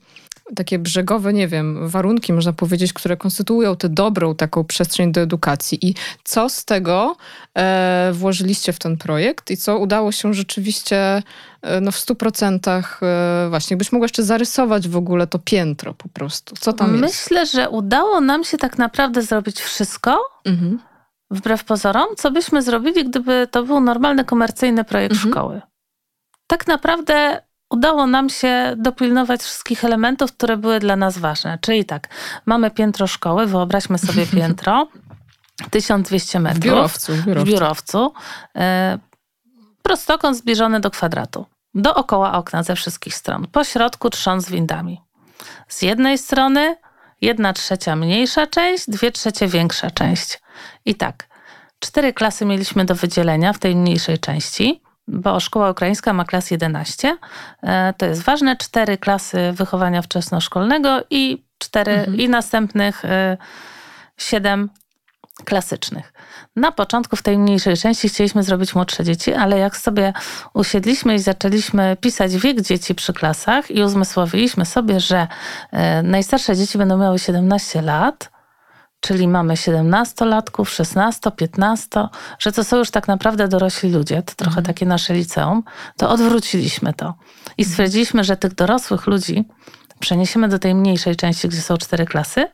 [0.56, 5.88] takie brzegowe, nie wiem, warunki, można powiedzieć, które konstytuują tę dobrą taką przestrzeń do edukacji.
[5.88, 7.16] I co z tego
[7.58, 11.22] e, włożyliście w ten projekt i co udało się rzeczywiście
[11.62, 13.74] e, no, w stu procentach e, właśnie.
[13.74, 16.54] Jakbyś mogła jeszcze zarysować w ogóle to piętro po prostu.
[16.60, 17.02] Co tam jest?
[17.30, 20.78] Myślę, że udało nam się tak naprawdę zrobić wszystko, Mhm.
[21.30, 25.32] wbrew pozorom, co byśmy zrobili, gdyby to był normalny, komercyjny projekt Mhm.
[25.32, 25.60] szkoły.
[26.46, 31.58] Tak naprawdę udało nam się dopilnować wszystkich elementów, które były dla nas ważne.
[31.60, 32.08] Czyli tak,
[32.46, 34.88] mamy piętro szkoły, wyobraźmy sobie piętro,
[35.70, 36.64] 1200 W metrów.
[36.64, 37.12] biurowcu.
[37.12, 37.52] W w biurowcu.
[37.52, 38.12] biurowcu.
[38.56, 38.98] E,
[39.82, 41.46] prostokąt zbliżony do kwadratu.
[41.74, 43.46] Dookoła okna ze wszystkich stron.
[43.52, 45.00] Po środku trząs windami.
[45.68, 46.76] Z jednej strony
[47.20, 50.40] jedna trzecia mniejsza część, dwie trzecie większa część.
[50.84, 51.28] I tak,
[51.80, 54.82] cztery klasy mieliśmy do wydzielenia w tej mniejszej części,
[55.12, 57.16] bo szkoła ukraińska ma klas 11.
[57.62, 62.16] E, To jest ważne, cztery klasy wychowania wczesnoszkolnego i cztery Mhm.
[62.18, 63.36] i następnych e,
[64.16, 64.70] siedem
[65.44, 66.12] klasycznych.
[66.56, 70.12] Na początku w tej mniejszej części chcieliśmy zrobić młodsze dzieci, ale jak sobie
[70.54, 75.28] usiedliśmy i zaczęliśmy pisać wiek dzieci przy klasach i uzmysłowiliśmy sobie, że
[75.72, 78.30] e, najstarsze dzieci będą miały 17 lat,
[79.02, 84.62] czyli mamy 17-latków, 16, 15, że to są już tak naprawdę dorośli ludzie, to trochę
[84.62, 85.62] takie nasze liceum,
[85.96, 87.14] to odwróciliśmy to
[87.58, 89.44] i stwierdziliśmy, że tych dorosłych ludzi
[90.00, 92.48] przeniesiemy do tej mniejszej części, gdzie są cztery klasy,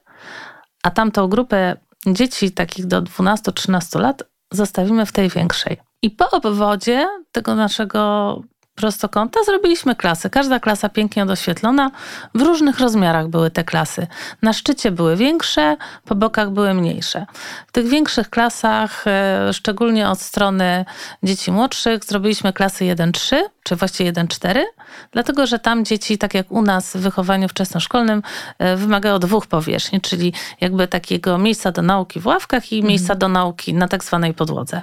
[0.83, 5.77] a tamtą grupę dzieci takich do 12-13 lat zostawimy w tej większej.
[6.03, 8.43] I po obwodzie tego naszego
[8.79, 10.31] prostokąta zrobiliśmy klasy.
[10.31, 11.91] Każda klasa pięknie doświetlona.
[12.35, 14.07] W różnych rozmiarach były te klasy.
[14.43, 17.27] Na szczycie były większe, po bokach były mniejsze.
[17.67, 20.85] W tych większych klasach, e, szczególnie od strony
[21.23, 24.65] dzieci młodszych, zrobiliśmy klasy 1-3, czy właściwie 1-4,
[25.13, 28.23] dlatego że tam dzieci, tak jak u nas w wychowaniu wczesnoszkolnym,
[28.59, 33.29] e, wymagają dwóch powierzchni, czyli jakby takiego miejsca do nauki w ławkach i miejsca do
[33.29, 34.83] nauki na tak zwanej podłodze.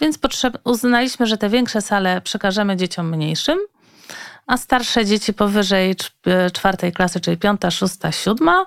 [0.00, 0.18] Więc
[0.64, 3.58] uznaliśmy, że te większe sale przekażemy dzieciom mniejszym,
[4.46, 8.66] a starsze dzieci powyżej e, czwartej klasy, czyli piąta, szósta, siódma,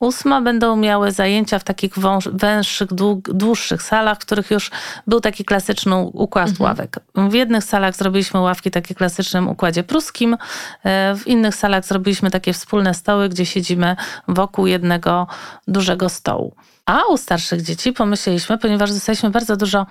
[0.00, 1.92] ósma będą miały zajęcia w takich
[2.32, 2.88] węższych,
[3.24, 4.70] dłuższych salach, w których już
[5.06, 6.98] był taki klasyczny układ ławek.
[7.14, 10.36] W jednych salach zrobiliśmy ławki takie klasycznym układzie pruskim,
[10.84, 13.96] e, w innych salach zrobiliśmy takie wspólne stoły, gdzie siedzimy
[14.28, 15.26] wokół jednego
[15.68, 16.54] dużego stołu.
[16.86, 19.86] A u starszych dzieci pomyśleliśmy, ponieważ dostaliśmy bardzo dużo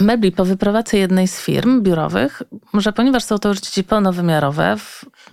[0.00, 2.42] mebli po wyprowadzce jednej z firm biurowych,
[2.74, 4.76] że ponieważ są to już dzieci pełnowymiarowe,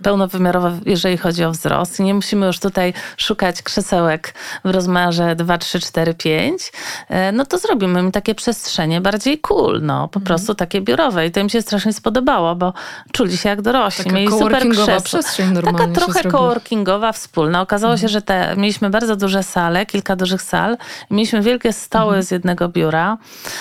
[0.02, 5.58] pełnowymiarowe jeżeli chodzi o wzrost i nie musimy już tutaj szukać krzesełek w rozmiarze 2,
[5.58, 6.72] 3, 4, 5,
[7.08, 11.30] e, no to zrobimy im takie przestrzenie bardziej cool, no po prostu takie biurowe i
[11.30, 12.72] to im się strasznie spodobało, bo
[13.12, 14.64] czuli się jak dorośli, Taka mieli super
[15.04, 17.60] przestrzeń Taka trochę coworkingowa, wspólna.
[17.60, 20.76] Okazało się, że te, mieliśmy bardzo duże sale, kilka dużych sal.
[21.10, 23.18] Mieliśmy wielkie stoły z jednego biura,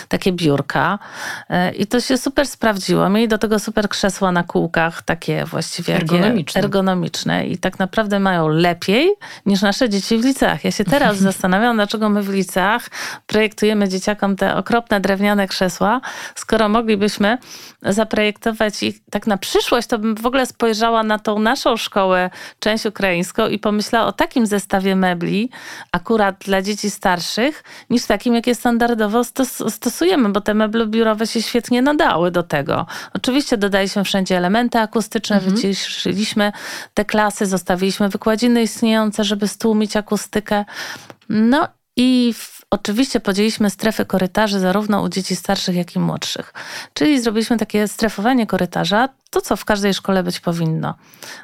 [0.09, 0.88] takie biurka.
[1.49, 3.09] E, i to się super sprawdziło.
[3.09, 6.61] Mieli do tego super krzesła na kółkach, takie właściwie ergonomiczne.
[6.61, 9.09] ergonomiczne i tak naprawdę mają lepiej
[9.45, 10.63] niż nasze dzieci w liceach.
[10.63, 12.89] Ja się teraz zastanawiam, dlaczego my w liceach
[13.27, 16.01] projektujemy dzieciakom te okropne drewniane krzesła,
[16.35, 17.37] skoro moglibyśmy
[17.81, 22.85] zaprojektować ich tak na przyszłość, to bym w ogóle spojrzała na tą naszą szkołę, część
[22.85, 25.49] ukraińską i pomyślała o takim zestawie mebli,
[25.91, 31.41] akurat dla dzieci starszych, niż takim, jakie standardowo stos stosujemy, bo te meble biurowe się
[31.41, 32.85] świetnie nadały do tego.
[33.13, 35.55] Oczywiście dodaliśmy wszędzie elementy akustyczne, mhm.
[35.55, 36.51] wyciszyliśmy
[36.93, 40.65] te klasy, zostawiliśmy wykładziny istniejące, żeby stłumić akustykę.
[41.29, 46.53] No i w, oczywiście podzieliliśmy strefy korytarzy zarówno u dzieci starszych, jak i młodszych.
[46.93, 50.95] Czyli zrobiliśmy takie strefowanie korytarza, to co w każdej szkole być powinno.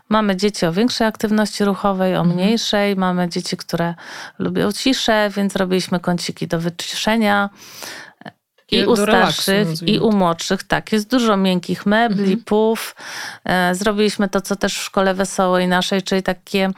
[0.09, 2.35] Mamy dzieci o większej aktywności ruchowej, o mhm.
[2.35, 3.95] mniejszej, mamy dzieci, które
[4.39, 7.49] lubią ciszę, więc robiliśmy kąciki do wyciszenia.
[8.71, 10.91] I u starszych, i u młodszych, tak.
[10.91, 12.43] Jest dużo miękkich mebli, mhm.
[12.43, 12.95] pów.
[13.45, 16.71] E, zrobiliśmy to, co też w szkole wesołej naszej, czyli takie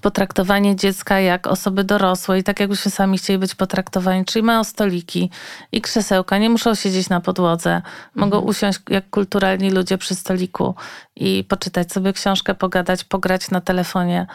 [0.00, 5.30] potraktowanie dziecka jak osoby dorosłej, tak jakbyśmy sami chcieli być potraktowani, czyli mają stoliki
[5.72, 7.82] i krzesełka, nie muszą siedzieć na podłodze,
[8.14, 8.50] mogą mhm.
[8.50, 10.74] usiąść jak kulturalni ludzie przy stoliku
[11.16, 14.26] i poczytać sobie książkę, pogadać, pograć na telefonie.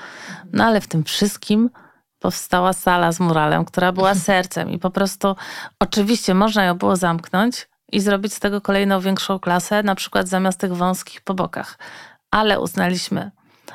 [0.54, 1.70] No ale w tym wszystkim
[2.20, 5.36] powstała sala z muralem, która była sercem i po prostu
[5.80, 10.60] oczywiście można ją było zamknąć i zrobić z tego kolejną większą klasę, na przykład zamiast
[10.60, 11.78] tych wąskich po bokach.
[12.32, 13.32] Ale uznaliśmy,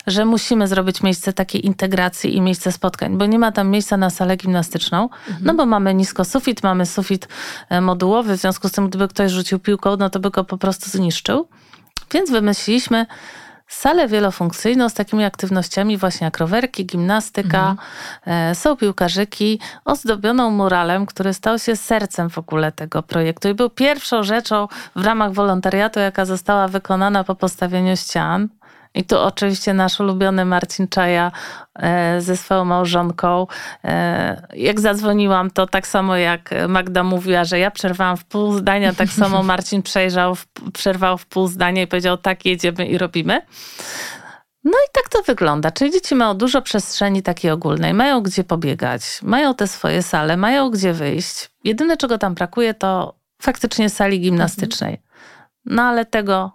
[0.07, 4.11] że musimy zrobić miejsce takiej integracji i miejsce spotkań, bo nie ma tam miejsca na
[4.11, 5.38] salę gimnastyczną, mhm.
[5.44, 7.28] no bo mamy nisko sufit, mamy sufit
[7.68, 10.59] e, modułowy, w związku z tym gdyby ktoś rzucił piłką, no to by go po
[10.59, 11.48] prostu zniszczył.
[12.12, 13.07] Więc wymyśliliśmy
[13.75, 17.79] salę wielofunkcyjną z takimi aktywnościami właśnie jak rowerki, gimnastyka, mhm.
[18.51, 23.71] E, są piłkarzyki, ozdobioną muralem, który stał się sercem w ogóle tego projektu i był
[23.71, 28.49] pierwszą rzeczą w ramach wolontariatu, jaka została wykonana po postawieniu ścian.
[28.94, 31.33] I tu oczywiście nasz ulubiony Marcin Czaja
[31.74, 33.46] e, ze swoją małżonką.
[33.85, 38.92] E, jak zadzwoniłam, to tak samo jak Magda mówiła, że ja przerwałam w pół zdania,
[38.92, 40.37] tak samo Marcin przejrzał,
[40.72, 43.40] przerwał w pół zdania i powiedział tak, jedziemy i robimy.
[44.64, 45.70] No i tak to wygląda.
[45.70, 50.70] Czyli dzieci mają dużo przestrzeni takiej ogólnej, mają gdzie pobiegać, mają te swoje sale, mają
[50.70, 51.50] gdzie wyjść.
[51.64, 55.02] Jedyne, czego tam brakuje, to faktycznie sali gimnastycznej.
[55.64, 56.52] No ale tego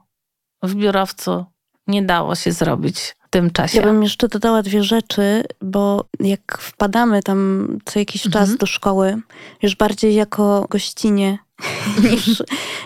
[0.63, 1.45] w biurowcu
[1.89, 3.77] nie dało się zrobić w tym czasie.
[3.77, 8.45] Ja bym jeszcze dodała dwie rzeczy, bo jak wpadamy tam co jakiś mhm.
[8.45, 9.21] czas do szkoły,
[9.61, 11.37] już bardziej jako gościnie
[12.11, 12.43] niż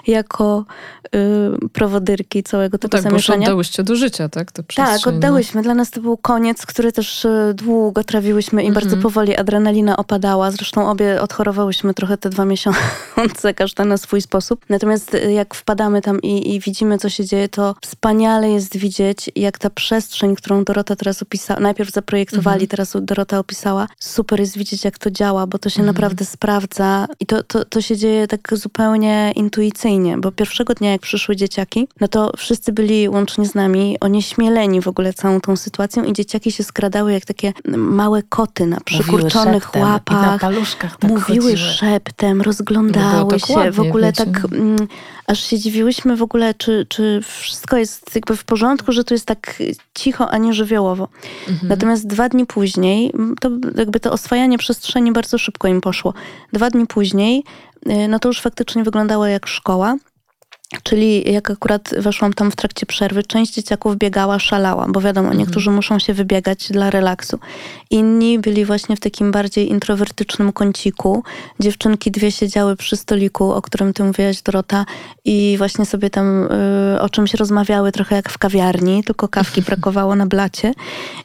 [0.07, 0.65] jako
[1.15, 3.39] y, prowodyrki całego tego no tak, zamieszania.
[3.39, 4.51] Tak, oddałyście do życia, tak?
[4.51, 5.61] To tak, oddałyśmy.
[5.61, 8.81] Dla nas to był koniec, który też y, długo trawiłyśmy i mm -hmm.
[8.81, 10.51] bardzo powoli adrenalina opadała.
[10.51, 14.65] Zresztą obie odchorowałyśmy trochę te dwa miesiące, każda na swój sposób.
[14.69, 19.31] Natomiast y, jak wpadamy tam i, i widzimy, co się dzieje, to wspaniale jest widzieć,
[19.35, 22.71] jak ta przestrzeń, którą Dorota teraz opisała, najpierw zaprojektowali, mm -hmm.
[22.71, 25.95] teraz Dorota opisała, super jest widzieć, jak to działa, bo to się mm -hmm.
[25.95, 31.01] naprawdę sprawdza i to, to, to się dzieje tak zupełnie intuicyjnie, bo pierwszego dnia, jak
[31.01, 36.03] przyszły dzieciaki, no to wszyscy byli łącznie z nami onieśmieleni w ogóle całą tą sytuacją
[36.03, 40.21] i dzieciaki się skradały jak takie małe koty na przykurczonych szeptem, łapach.
[40.21, 41.57] na paluszkach tak Mówiły chodziły.
[41.57, 44.25] szeptem, rozglądały tak się, w ogóle wiecie.
[44.25, 44.87] tak mm,
[45.27, 49.25] aż się dziwiłyśmy w ogóle, czy, czy wszystko jest jakby w porządku, że tu jest
[49.25, 51.07] tak cicho, a nie żywiołowo.
[51.49, 51.67] Mhm.
[51.69, 56.13] Natomiast dwa dni później, to jakby to oswajanie przestrzeni bardzo szybko im poszło.
[56.53, 57.43] Dwa dni później
[58.09, 59.95] no to już faktycznie wyglądało jak szkoła.
[60.83, 65.39] Czyli jak akurat weszłam tam w trakcie przerwy, część dzieciaków biegała, szalała, bo wiadomo, mhm.
[65.39, 67.39] niektórzy muszą się wybiegać dla relaksu.
[67.89, 71.23] Inni byli właśnie w takim bardziej introwertycznym kąciku.
[71.59, 74.85] Dziewczynki dwie siedziały przy stoliku, o którym ty mówiłaś, Dorota,
[75.25, 76.47] i właśnie sobie tam
[76.95, 80.73] y, o czymś rozmawiały, trochę jak w kawiarni, tylko kawki brakowało na blacie.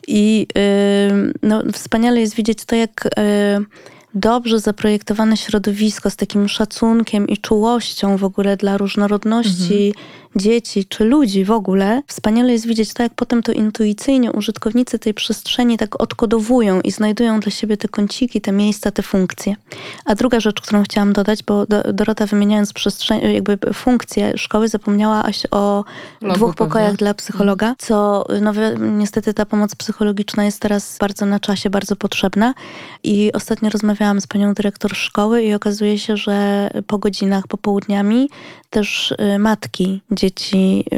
[0.08, 3.06] I y, no, wspaniale jest widzieć to, jak...
[3.18, 10.84] Y, dobrze zaprojektowane środowisko z takim szacunkiem i czułością w ogóle dla różnorodności mhm dzieci
[10.84, 15.78] czy ludzi w ogóle, wspaniale jest widzieć to, jak potem to intuicyjnie użytkownicy tej przestrzeni
[15.78, 19.56] tak odkodowują i znajdują dla siebie te kąciki, te miejsca, te funkcje.
[20.04, 25.84] A druga rzecz, którą chciałam dodać, bo Dorota wymieniając przestrzeń, jakby funkcję szkoły zapomniała o
[26.20, 26.98] Logu dwóch pokojach pewnie.
[26.98, 32.54] dla psychologa, co no, niestety ta pomoc psychologiczna jest teraz bardzo na czasie, bardzo potrzebna.
[33.02, 38.28] I ostatnio rozmawiałam z panią dyrektor szkoły i okazuje się, że po godzinach, popołudniami
[38.70, 40.27] też y, matki dzieci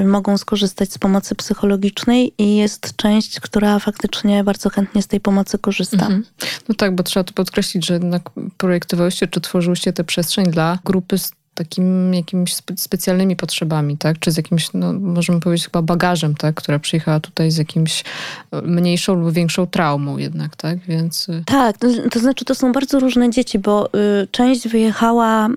[0.04, 5.58] mogą skorzystać z pomocy psychologicznej i jest część, która faktycznie bardzo chętnie z tej pomocy
[5.58, 5.96] korzysta.
[5.96, 6.24] Mhm.
[6.68, 11.16] No tak, bo trzeba tu podkreślić, że jednak projektowałyście czy tworzyłyście tę przestrzeń dla grupy
[11.54, 14.18] takim jakimiś spe, specjalnymi potrzebami, tak?
[14.18, 16.54] Czy z jakimś, no, możemy powiedzieć chyba bagażem, tak?
[16.54, 18.04] Która przyjechała tutaj z jakimś
[18.52, 20.78] e, mniejszą lub większą traumą jednak, tak?
[20.78, 21.28] Więc...
[21.28, 23.88] Y, tak, to, to znaczy to są bardzo różne dzieci, bo
[24.22, 25.52] y, część wyjechała y,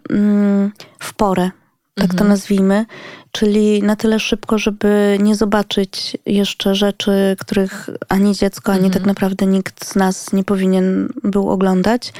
[0.99, 1.51] w porę,
[1.95, 2.17] tak mhm.
[2.17, 2.85] to nazwijmy,
[3.33, 8.93] czyli na tyle szybko, żeby nie zobaczyć jeszcze rzeczy, których ani dziecko, ani mhm.
[8.93, 12.13] tak naprawdę nikt z nas nie powinien był oglądać.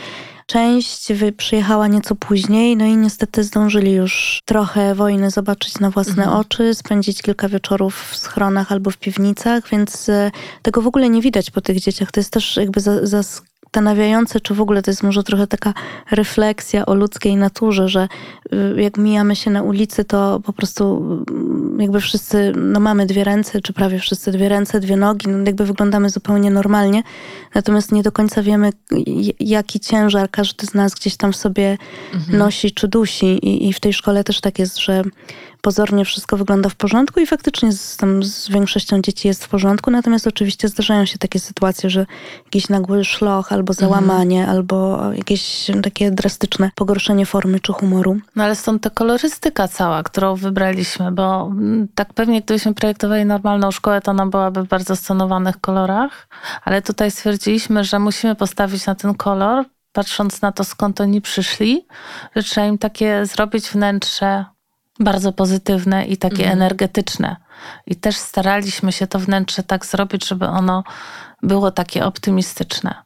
[0.46, 6.40] Część przyjechała nieco później, no i niestety zdążyli już trochę wojny zobaczyć na własne mhm.
[6.40, 11.22] oczy, spędzić kilka wieczorów w schronach albo w piwnicach, więc e, tego w ogóle nie
[11.22, 12.12] widać po tych dzieciach.
[12.12, 15.74] To jest też jakby zaskakujące zastanawiające, czy w ogóle to jest może trochę taka
[16.12, 18.08] refleksja o ludzkiej naturze, że
[18.54, 23.24] y, jak mijamy się na ulicy, to po prostu mm, jakby wszyscy, no mamy dwie
[23.24, 27.04] ręce, czy prawie wszyscy dwie ręce, dwie nogi, no jakby wyglądamy zupełnie normalnie,
[27.56, 28.70] natomiast nie do końca wiemy,
[29.40, 31.78] jaki ciężar każdy z nas gdzieś tam w sobie
[32.14, 32.38] mhm.
[32.38, 35.04] nosi czy dusi I, i w tej szkole też tak jest, że
[35.64, 39.92] pozornie wszystko wygląda w porządku i faktycznie z, tam z większością dzieci jest w porządku,
[39.92, 42.06] natomiast oczywiście zdarzają się takie sytuacje, że
[42.46, 43.76] jakiś nagły szloch albo mhm.
[43.80, 44.58] załamanie, mhm.
[44.58, 48.18] albo jakieś takie drastyczne pogorszenie formy czy humoru.
[48.36, 53.72] No ale stąd ta kolorystyka cała, którą wybraliśmy, bo mm, tak pewnie gdybyśmy projektowali normalną
[53.72, 56.28] szkołę, to ona byłaby w bardzo stonowanych kolorach,
[56.64, 61.88] ale tutaj stwierdziliśmy, że musimy postawić na ten kolor, patrząc na to, skąd oni przyszli,
[62.36, 64.46] że trzeba im takie zrobić wnętrze
[65.00, 66.52] bardzo pozytywne i takie mhm.
[66.52, 67.36] energetyczne.
[67.88, 70.84] I też staraliśmy się to wnętrze tak zrobić, żeby ono
[71.42, 73.04] było takie optymistyczne.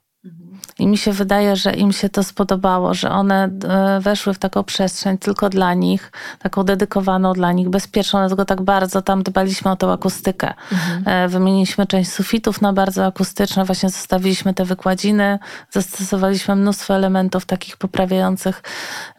[0.79, 4.63] I mi się wydaje, że im się to spodobało, że one e, weszły w taką
[4.63, 9.75] przestrzeń tylko dla nich, taką dedykowaną dla nich, bezpieczną, dlatego tak bardzo tam dbaliśmy o
[9.75, 10.53] tą akustykę.
[10.71, 11.03] Mhm.
[11.05, 15.39] E, wymieniliśmy część sufitów na bardzo akustyczne, właśnie zostawiliśmy te wykładziny,
[15.71, 18.63] zastosowaliśmy mnóstwo elementów takich poprawiających,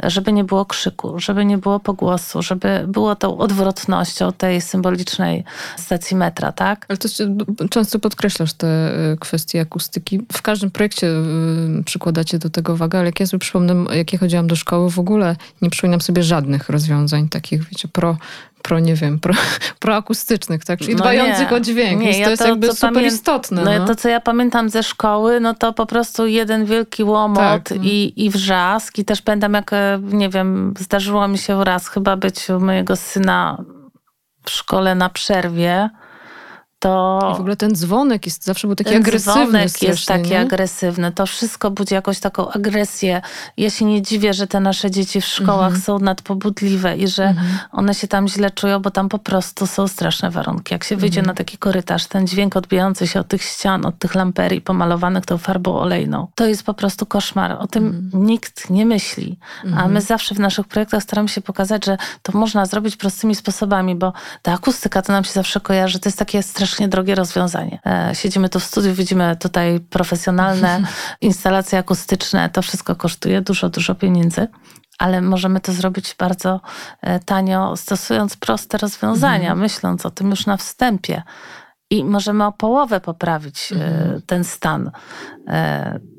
[0.03, 5.45] żeby nie było krzyku, żeby nie było pogłosu, żeby było tą odwrotnością tej symbolicznej
[5.77, 6.87] stacji metra, tak?
[6.89, 7.09] Ale to
[7.71, 10.21] często podkreślasz te e, kwestie akustyki.
[10.33, 11.07] W każdym projekcie
[11.85, 14.99] przykładacie do tego wagę, ale jak ja sobie przypomnę, jak ja chodziłam do szkoły, w
[14.99, 18.17] ogóle nie przypominam sobie żadnych rozwiązań takich, wiecie, pro,
[18.63, 19.35] pro nie wiem, pro,
[19.81, 20.79] proakustycznych, tak?
[20.79, 21.57] Czyli no dbających nie.
[21.57, 22.01] o dźwięk.
[22.01, 23.65] Nie, Więc to ja jest to, jakby super istotne.
[23.65, 27.39] No, no, to, co ja pamiętam ze szkoły, no to po prostu jeden wielki łomot
[27.39, 27.77] tak, no.
[27.83, 28.99] i, i wrzask.
[28.99, 32.97] I też pamiętam, jak, e, nie wiem, zdarzyło mi się raz chyba być u mojego
[32.97, 33.65] syna
[34.45, 35.91] w szkole na przerwie
[36.79, 37.19] to...
[37.33, 39.33] I w ogóle ten dzwonek jest zawsze był taki ten agresywny.
[39.33, 40.41] dzwonek jest taki nie?
[40.41, 41.13] agresywny.
[41.13, 43.23] To wszystko budzi jakąś taką agresję.
[43.57, 45.83] Ja się nie dziwię, że te nasze dzieci w szkołach mhm.
[45.83, 47.59] są nadpobudliwe i że mhm.
[47.73, 50.75] one się tam źle czują, bo tam po prostu są straszne warunki.
[50.75, 51.27] Jak się wyjdzie mhm.
[51.27, 55.39] na taki korytarz, ten dźwięk odbijający się od tych ścian, od tych lamperii pomalowanych tą
[55.39, 57.53] farbą olejną, to jest po prostu koszmar.
[57.53, 59.39] O tym nikt nie myśli.
[59.77, 63.95] A my zawsze w naszych projektach staramy się pokazać, że to można zrobić prostymi sposobami,
[63.95, 64.13] bo
[64.43, 65.99] ta akustyka to nam się zawsze kojarzy.
[65.99, 67.81] To jest takie straszne strasznie drogie rozwiązanie.
[67.87, 70.83] E, siedzimy tu w studiu, widzimy tutaj profesjonalne
[71.21, 72.51] instalacje akustyczne.
[72.51, 74.49] To wszystko kosztuje dużo, dużo pieniędzy
[74.99, 76.61] ale możemy to zrobić bardzo
[77.01, 79.59] e, tanio, stosując proste rozwiązania, mhm.
[79.59, 81.23] myśląc o tym już na wstępie.
[81.91, 84.23] I możemy o połowę poprawić e, mhm.
[84.23, 84.91] ten stan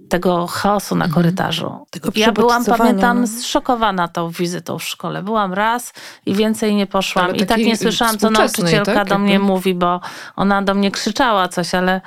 [0.10, 1.24] tego chaosu na mhm.
[1.24, 1.86] korytarzu.
[1.90, 3.28] Tego ja byłam, pamiętam, no.
[3.28, 5.24] zszokowana tą wizytą w szkole.
[5.24, 5.94] Byłam raz
[6.26, 7.36] i więcej nie poszłam.
[7.36, 9.08] I tak nie słyszałam, co nauczycielka tak?
[9.08, 10.02] do mnie mówi, bo
[10.36, 12.02] ona do mnie krzyczała coś, ale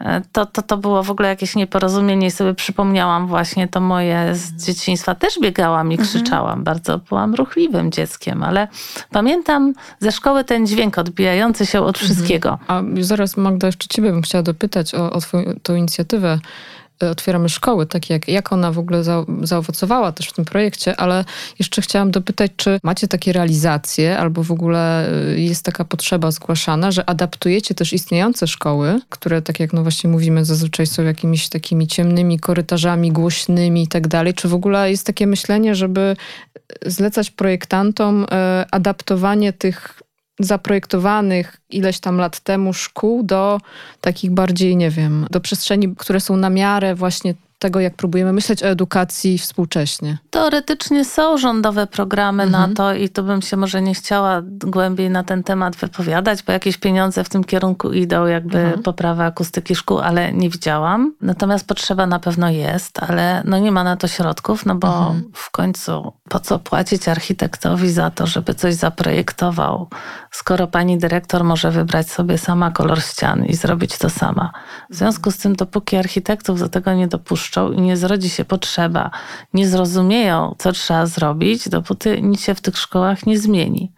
[0.00, 4.34] e, to, to, to było w ogóle jakieś nieporozumienie i sobie przypomniałam właśnie to moje
[4.34, 4.60] z mhm.
[4.60, 5.14] dzieciństwa.
[5.14, 6.08] Też biegałam i mhm.
[6.08, 6.64] krzyczałam.
[6.64, 8.68] Bardzo byłam ruchliwym dzieckiem, ale
[9.10, 12.58] pamiętam ze szkoły ten dźwięk odbijający się od wszystkiego.
[12.66, 16.38] A zaraz Magda, jeszcze ciebie bym chciała dopytać o, o twoją, tą inicjatywę
[17.00, 21.24] otwieramy szkoły, tak jak, jak ona w ogóle za, zaowocowała też w tym projekcie, ale
[21.58, 26.90] jeszcze chciałam dopytać, czy macie takie realizacje, albo w ogóle y, jest taka potrzeba zgłaszana,
[26.90, 31.86] że adaptujecie też istniejące szkoły, które, tak jak no właśnie mówimy, zazwyczaj są jakimiś takimi
[31.86, 34.34] ciemnymi korytarzami, głośnymi i tak dalej.
[34.34, 36.16] Czy w ogóle jest takie myślenie, żeby
[36.86, 38.26] zlecać projektantom y,
[38.70, 39.97] adaptowanie tych
[40.38, 43.60] zaprojektowanych ileś tam lat temu szkół do
[44.00, 48.62] takich bardziej, nie wiem, do przestrzeni, które są na miarę właśnie tego, jak próbujemy myśleć
[48.62, 50.18] o edukacji współcześnie?
[50.30, 52.70] Teoretycznie są rządowe programy mhm.
[52.70, 56.52] na to i tu bym się może nie chciała głębiej na ten temat wypowiadać, bo
[56.52, 58.82] jakieś pieniądze w tym kierunku idą, jakby mhm.
[58.82, 61.14] poprawa akustyki szkół, ale nie widziałam.
[61.20, 65.30] Natomiast potrzeba na pewno jest, ale no nie ma na to środków, no bo mhm.
[65.32, 69.88] w końcu po co płacić architektowi za to, żeby coś zaprojektował,
[70.30, 74.52] skoro pani dyrektor może wybrać sobie sama kolor ścian i zrobić to sama.
[74.90, 79.10] W związku z tym, dopóki architektów do tego nie dopuszczą i nie zrodzi się potrzeba,
[79.54, 83.92] nie zrozumieją, co trzeba zrobić, dopóty nic się w tych szkołach nie zmieni.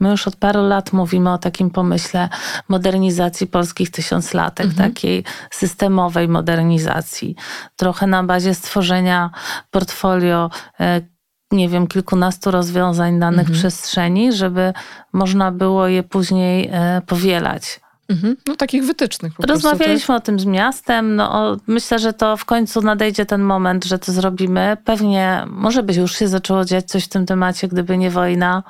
[0.00, 2.28] My już od paru lat mówimy o takim pomyśle
[2.68, 4.90] modernizacji polskich tysiąclatek, mhm.
[4.90, 7.36] takiej systemowej modernizacji.
[7.76, 9.30] Trochę na bazie stworzenia
[9.70, 11.13] portfolio e,
[11.54, 13.58] nie wiem, kilkunastu rozwiązań danych mhm.
[13.58, 14.72] przestrzeni, żeby
[15.12, 17.80] można było je później e, powielać.
[18.08, 18.36] Mhm.
[18.46, 19.32] No takich wytycznych.
[19.38, 20.22] Rozmawialiśmy prostu, tak?
[20.22, 21.16] o tym z miastem.
[21.16, 24.76] No, myślę, że to w końcu nadejdzie ten moment, że to zrobimy.
[24.84, 28.62] Pewnie, może by już się zaczęło dziać coś w tym temacie, gdyby nie wojna.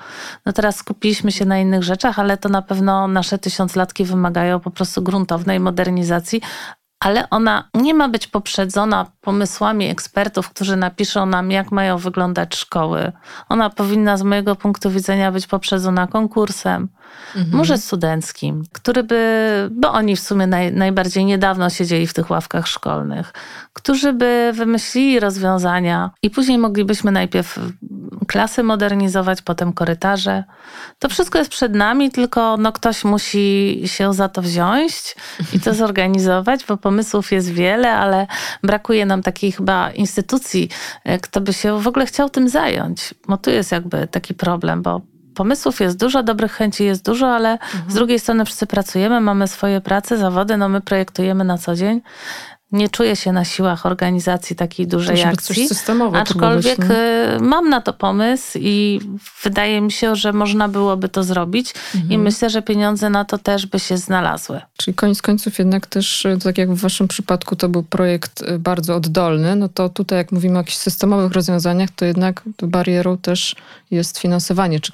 [0.47, 4.71] No teraz skupiliśmy się na innych rzeczach, ale to na pewno nasze tysiąclatki wymagają po
[4.71, 6.41] prostu gruntownej modernizacji,
[7.05, 13.13] ale ona nie ma być poprzedzona pomysłami ekspertów, którzy napiszą nam, jak mają wyglądać szkoły.
[13.49, 16.89] Ona powinna z mojego punktu widzenia być poprzedzona konkursem,
[17.37, 17.57] mhm.
[17.57, 22.69] może studenckim, który by, bo oni w sumie naj, najbardziej niedawno siedzieli w tych ławkach
[22.69, 23.33] szkolnych,
[23.73, 27.59] którzy by wymyślili rozwiązania i później moglibyśmy najpierw
[28.27, 30.45] klasy modernizować, potem korytarze.
[30.99, 35.16] To wszystko jest przed nami, tylko no, ktoś musi się za to wziąć
[35.53, 38.27] i to zorganizować, bo pomysłów jest wiele, ale
[38.62, 40.68] brakuje nam takiej chyba instytucji,
[41.05, 43.14] e, kto by się w ogóle chciał tym zająć.
[43.29, 45.01] Bo tu jest jakby taki problem, bo
[45.35, 47.91] pomysłów jest dużo, dobrych chęci jest dużo, ale mhm.
[47.91, 52.01] z drugiej strony wszyscy pracujemy, mamy swoje prace, zawody, no my projektujemy na co dzień
[52.75, 55.55] nie czuję się na siłach organizacji takiej dużej to akcji.
[55.55, 59.01] Coś systemowe aczkolwiek być, y, mam na to pomysł i
[59.43, 62.12] wydaje mi się, że można byłoby to zrobić mhm.
[62.12, 64.61] i myślę, że pieniądze na to też by się znalazły.
[64.77, 68.59] Czyli koniec końców jednak też, y, tak jak w waszym przypadku to był projekt y,
[68.59, 73.57] bardzo oddolny, no to tutaj jak mówimy o jakichś systemowych rozwiązaniach, to jednak barierą też
[73.91, 74.81] jest finansowanie.
[74.81, 74.93] Czy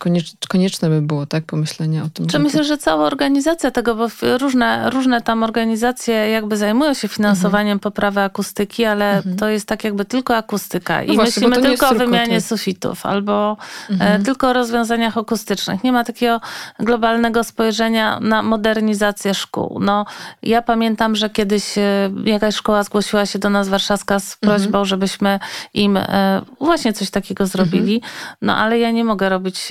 [0.48, 2.26] konieczne by było tak pomyślenie o tym?
[2.26, 4.08] Czy myślę, że cała organizacja tego, bo
[4.38, 7.69] różne, różne tam organizacje jakby zajmują się finansowaniem mhm.
[7.78, 9.36] Poprawy akustyki, ale mhm.
[9.36, 13.56] to jest tak jakby tylko akustyka no i właśnie, myślimy tylko o wymianie sufitów albo
[13.90, 14.24] e, mhm.
[14.24, 15.84] tylko o rozwiązaniach akustycznych.
[15.84, 16.40] Nie ma takiego
[16.78, 19.78] globalnego spojrzenia na modernizację szkół.
[19.80, 20.06] No,
[20.42, 24.60] ja pamiętam, że kiedyś e, jakaś szkoła zgłosiła się do nas warszawska z mhm.
[24.60, 25.40] prośbą, żebyśmy
[25.74, 28.12] im e, właśnie coś takiego zrobili, mhm.
[28.42, 29.68] no ale ja nie mogę robić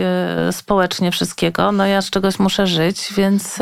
[0.52, 3.60] społecznie wszystkiego, no ja z czegoś muszę żyć, więc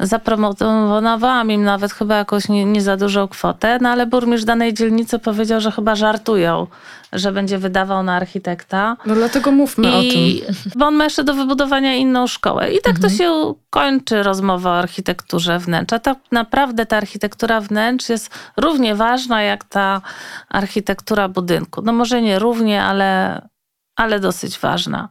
[0.00, 3.45] zaproponowałam im nawet chyba jakoś nie, nie za dużą kwotę,
[3.80, 6.66] no ale burmistrz danej dzielnicy powiedział, że chyba żartują,
[7.12, 8.96] że będzie wydawał na architekta.
[9.06, 10.54] No dlatego mówmy I, o tym.
[10.76, 12.72] Bo on ma jeszcze do wybudowania inną szkołę.
[12.72, 13.02] I tak mhm.
[13.02, 15.98] to się kończy rozmowa o architekturze wnętrza.
[15.98, 20.00] Tak naprawdę ta architektura wnętrz jest równie ważna jak ta
[20.48, 21.82] architektura budynku.
[21.82, 23.42] No może nie równie, ale,
[23.96, 25.08] ale dosyć ważna.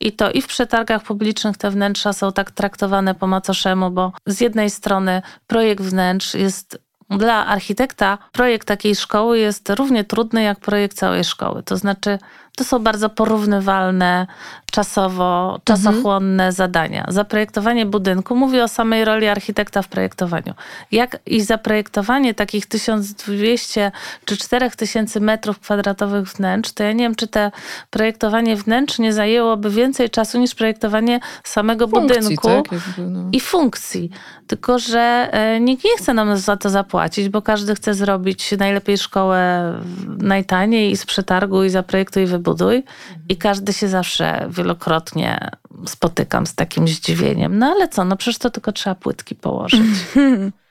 [0.00, 4.40] I to i w przetargach publicznych te wnętrza są tak traktowane po macoszemu, bo z
[4.40, 10.96] jednej strony projekt wnętrz jest dla architekta projekt takiej szkoły jest równie trudny jak projekt
[10.96, 11.62] całej szkoły.
[11.62, 12.18] To znaczy,
[12.56, 14.26] to są bardzo porównywalne
[14.72, 16.52] czasowo, czasochłonne mhm.
[16.52, 17.04] zadania.
[17.08, 20.54] Zaprojektowanie budynku mówi o samej roli architekta w projektowaniu.
[20.92, 23.92] Jak i zaprojektowanie takich 1200
[24.24, 27.50] czy 4000 metrów kwadratowych wnętrz, to ja nie wiem, czy te
[27.90, 32.72] projektowanie wnętrz nie zajęłoby więcej czasu niż projektowanie samego funkcji, budynku tak?
[32.72, 33.28] Jakby, no.
[33.32, 34.10] i funkcji.
[34.46, 38.98] Tylko, że e, nikt nie chce nam za to zapłacić, bo każdy chce zrobić najlepiej
[38.98, 39.72] szkołę
[40.18, 42.84] najtaniej i z przetargu i zaprojektuj i wybuduj.
[43.28, 45.50] I każdy się zawsze wielokrotnie
[45.86, 47.58] spotykam z takim zdziwieniem.
[47.58, 49.80] No ale co, no przecież to tylko trzeba płytki położyć.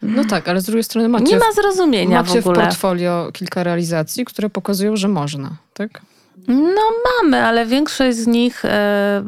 [0.02, 1.26] No tak, ale z drugiej strony macie...
[1.26, 2.62] Nie ma zrozumienia macie w ogóle.
[2.62, 6.02] w portfolio kilka realizacji, które pokazują, że można, tak?
[6.48, 6.82] No
[7.22, 9.24] mamy, ale większość z nich, e,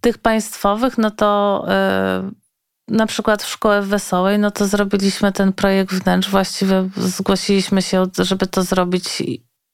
[0.00, 1.64] tych państwowych, no to...
[1.68, 2.30] E,
[2.88, 6.30] na przykład w szkole w Wesołej, no to zrobiliśmy ten projekt wnętrz.
[6.30, 9.22] Właściwie zgłosiliśmy się, żeby to zrobić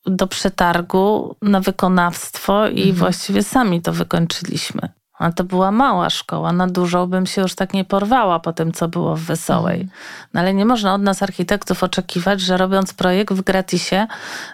[0.07, 2.95] do przetargu na wykonawstwo i mhm.
[2.97, 5.02] właściwie sami to wykończyliśmy.
[5.23, 8.73] A to była mała szkoła, na dużą bym się już tak nie porwała po tym,
[8.73, 9.81] co było w Wesołej.
[9.81, 9.99] Mhm.
[10.35, 14.07] No ale nie można od nas architektów oczekiwać, że robiąc projekt w gratisie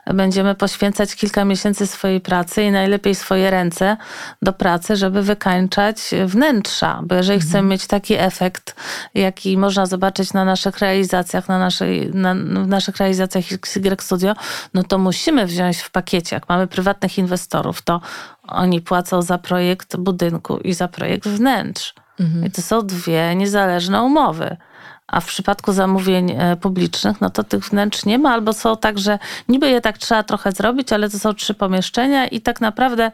[0.07, 3.97] będziemy poświęcać kilka miesięcy swojej pracy i najlepiej swoje ręce
[4.43, 7.01] do pracy, żeby wykańczać wnętrza.
[7.03, 7.51] Bo jeżeli mhm.
[7.51, 8.77] chcemy mieć taki efekt,
[9.15, 14.35] jaki można zobaczyć na naszych realizacjach, na naszej, na, w naszych realizacjach XY Studio,
[14.75, 16.37] no to musimy wziąć w pakiecie.
[16.37, 18.01] Jak mamy prywatnych inwestorów, to
[18.49, 21.95] oni płacą za projekt budynku i za projekt wnętrz.
[22.21, 22.45] Mhm.
[22.45, 24.57] I to są dwie niezależne umowy.
[25.07, 28.99] A w przypadku zamówień e, publicznych, no to tych wnętrz nie ma, albo są tak,
[28.99, 29.19] że
[29.49, 33.11] niby je tak trzeba trochę zrobić, ale to są trzy pomieszczenia i tak naprawdę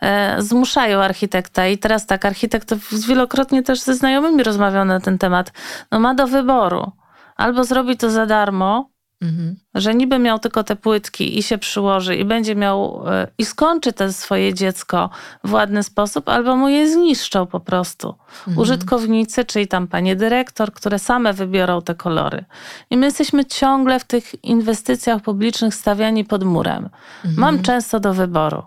[0.00, 1.66] e, zmuszają architekta.
[1.66, 2.74] I teraz tak, architekt
[3.08, 5.52] wielokrotnie też ze znajomymi rozmawiał na ten temat.
[5.90, 6.92] No ma do wyboru.
[7.36, 9.56] Albo zrobi to za darmo, Mhm.
[9.74, 13.92] Że niby miał tylko te płytki i się przyłoży i będzie miał e, i skończy
[13.92, 15.10] to swoje dziecko
[15.44, 18.14] w ładny sposób, albo mu je zniszczą po prostu.
[18.38, 18.58] Mhm.
[18.58, 22.44] Użytkownicy, czyli tam panie dyrektor, które same wybiorą te kolory.
[22.90, 26.88] I my jesteśmy ciągle w tych inwestycjach publicznych stawiani pod murem.
[27.24, 27.34] Mhm.
[27.36, 28.62] Mam często do wyboru.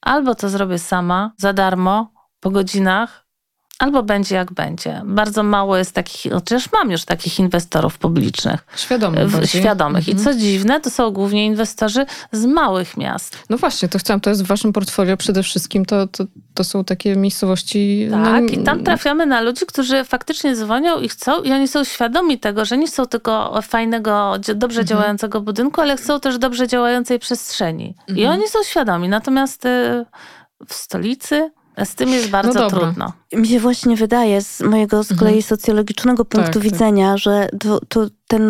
[0.00, 3.19] Albo to zrobię sama, za darmo, po godzinach,
[3.80, 5.02] albo będzie jak będzie.
[5.04, 8.60] Bardzo mało jest takich, chociaż mam już takich inwestorów publicznych.
[8.76, 9.30] Świadomych.
[9.44, 10.08] Świadomych.
[10.08, 10.18] Mhm.
[10.18, 13.38] I co dziwne, to są głównie inwestorzy z małych miast.
[13.50, 16.24] No właśnie, to chciałam, to jest w waszym portfolio przede wszystkim, to, to,
[16.54, 18.08] to są takie miejscowości...
[18.10, 21.68] No tak, no, i tam trafiamy na ludzi, którzy faktycznie dzwonią i chcą i oni
[21.68, 24.86] są świadomi tego, że nie chcą tylko fajnego, dobrze mhm.
[24.86, 27.94] działającego budynku, ale chcą też dobrze działającej przestrzeni.
[28.00, 28.18] Mhm.
[28.18, 29.08] I oni są świadomi.
[29.08, 30.04] Natomiast y,
[30.68, 31.50] w stolicy
[31.84, 33.12] z tym jest bardzo no trudno.
[33.32, 35.42] Mi się właśnie wydaje, z mojego z kolei mhm.
[35.42, 36.72] socjologicznego punktu tak, tak.
[36.72, 37.18] widzenia, tak.
[37.18, 38.42] że to, to, ten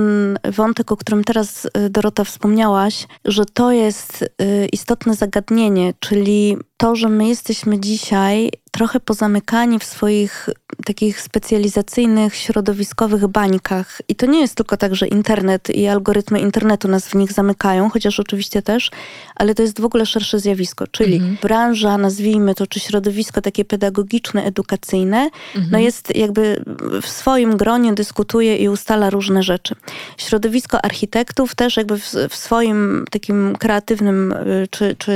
[0.44, 6.96] wątek, o którym teraz y, Dorota wspomniałaś, że to jest y, istotne zagadnienie, czyli to,
[6.96, 10.48] że my jesteśmy dzisiaj trochę pozamykani w swoich
[10.84, 14.00] takich specjalizacyjnych, środowiskowych bańkach.
[14.08, 17.90] I to nie jest tylko tak, że internet i algorytmy internetu nas w nich zamykają,
[17.90, 18.90] chociaż oczywiście też,
[19.36, 21.36] ale to jest w ogóle szersze zjawisko, czyli mhm.
[21.42, 25.72] branża, nazwijmy to, czy środowisko takie pedagogiczne, edukacyjne, no mhm.
[25.72, 26.64] no jest jakby
[27.02, 29.74] w swoim gronie dyskutuje i ustala różne rzeczy.
[30.16, 35.12] Środowisko architektów też jakby w, w swoim takim kreatywnym y, czy, czy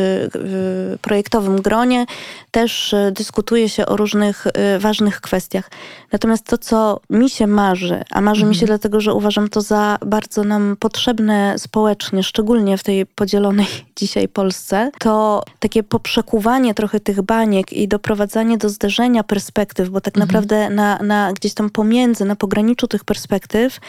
[0.94, 2.06] y, projektowym gronie
[2.50, 3.12] też y,
[3.44, 4.46] dyskutuje się o różnych
[4.78, 5.70] ważnych kwestiach.
[6.12, 8.48] Natomiast to, co mi się marzy, a marzy mhm.
[8.48, 8.66] mi się mhm.
[8.66, 13.66] dlatego, że uważam to za bardzo nam potrzebne społecznie, szczególnie w tej podzielonej
[14.00, 20.16] dzisiaj Polsce, to takie poprzekuwanie trochę tych baniek i doprowadzanie do zderzenia perspektyw, bo tak
[20.16, 20.26] mhm.
[20.26, 23.80] naprawdę na, na gdzieś tam pomiędzy, na pograniczu tych perspektyw,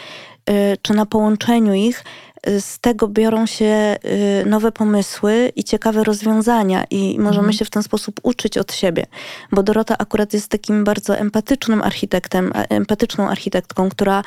[0.49, 2.03] y, czy na połączeniu ich
[2.60, 3.96] z tego biorą się
[4.41, 7.54] y, nowe pomysły i ciekawe rozwiązania i możemy mhm.
[7.54, 9.06] się w ten sposób uczyć od siebie.
[9.52, 14.24] Bo Dorota akurat jest takim bardzo empatycznym architektem, empatyczną architektką, która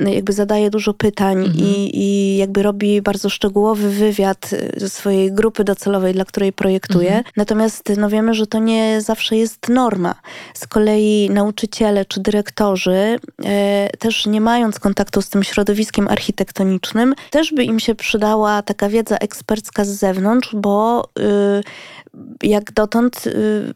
[0.00, 1.58] y, jakby zadaje dużo pytań mhm.
[1.58, 7.08] i, i jakby robi bardzo szczegółowy wywiad ze swojej grupy docelowej, dla której projektuje.
[7.08, 7.24] Mhm.
[7.36, 10.14] Natomiast no wiemy, że to nie zawsze jest norma.
[10.54, 17.52] Z kolei nauczyciele czy dyrektorzy, e, też nie mając kontaktu z tym środowiskiem architektonicznym, też
[17.52, 23.72] by by im się przydała taka wiedza ekspercka z zewnątrz, bo y, jak dotąd y,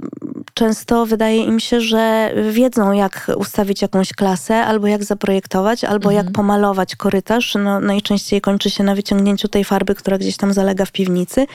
[0.55, 6.27] często wydaje im się, że wiedzą, jak ustawić jakąś klasę, albo jak zaprojektować, albo mhm.
[6.27, 7.55] jak pomalować korytarz.
[7.55, 11.47] No, najczęściej kończy się na wyciągnięciu tej farby, która gdzieś tam zalega w piwnicy.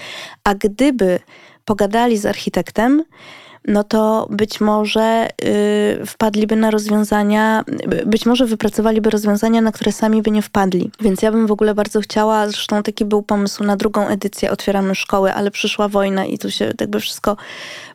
[0.43, 1.19] A gdyby
[1.65, 3.03] pogadali z architektem,
[3.67, 5.27] no to być może
[6.01, 7.63] y, wpadliby na rozwiązania,
[8.05, 10.91] być może wypracowaliby rozwiązania, na które sami by nie wpadli.
[11.01, 14.95] Więc ja bym w ogóle bardzo chciała, zresztą taki był pomysł na drugą edycję Otwieramy
[14.95, 17.37] Szkoły, ale przyszła wojna i tu się jakby wszystko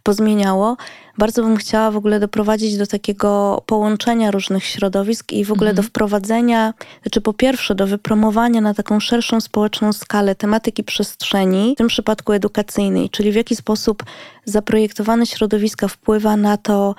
[0.06, 0.76] pozmieniało.
[1.18, 5.76] Bardzo bym chciała w ogóle doprowadzić do takiego połączenia różnych środowisk i w ogóle mhm.
[5.76, 11.78] do wprowadzenia, znaczy po pierwsze do wypromowania na taką szerszą społeczną skalę tematyki przestrzeni, w
[11.78, 14.04] tym przypadku edukacyjnej, czyli w jaki sposób
[14.44, 16.94] zaprojektowane środowiska wpływa na to,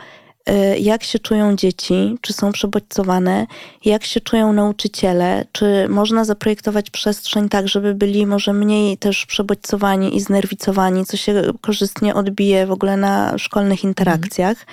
[0.80, 3.48] jak się czują dzieci, czy są przebodźcowane,
[3.86, 10.16] jak się czują nauczyciele, czy można zaprojektować przestrzeń tak, żeby byli może mniej też przebodźcowani
[10.16, 14.66] i znerwicowani, co się korzystnie odbije w ogóle na szkolnych interakcjach.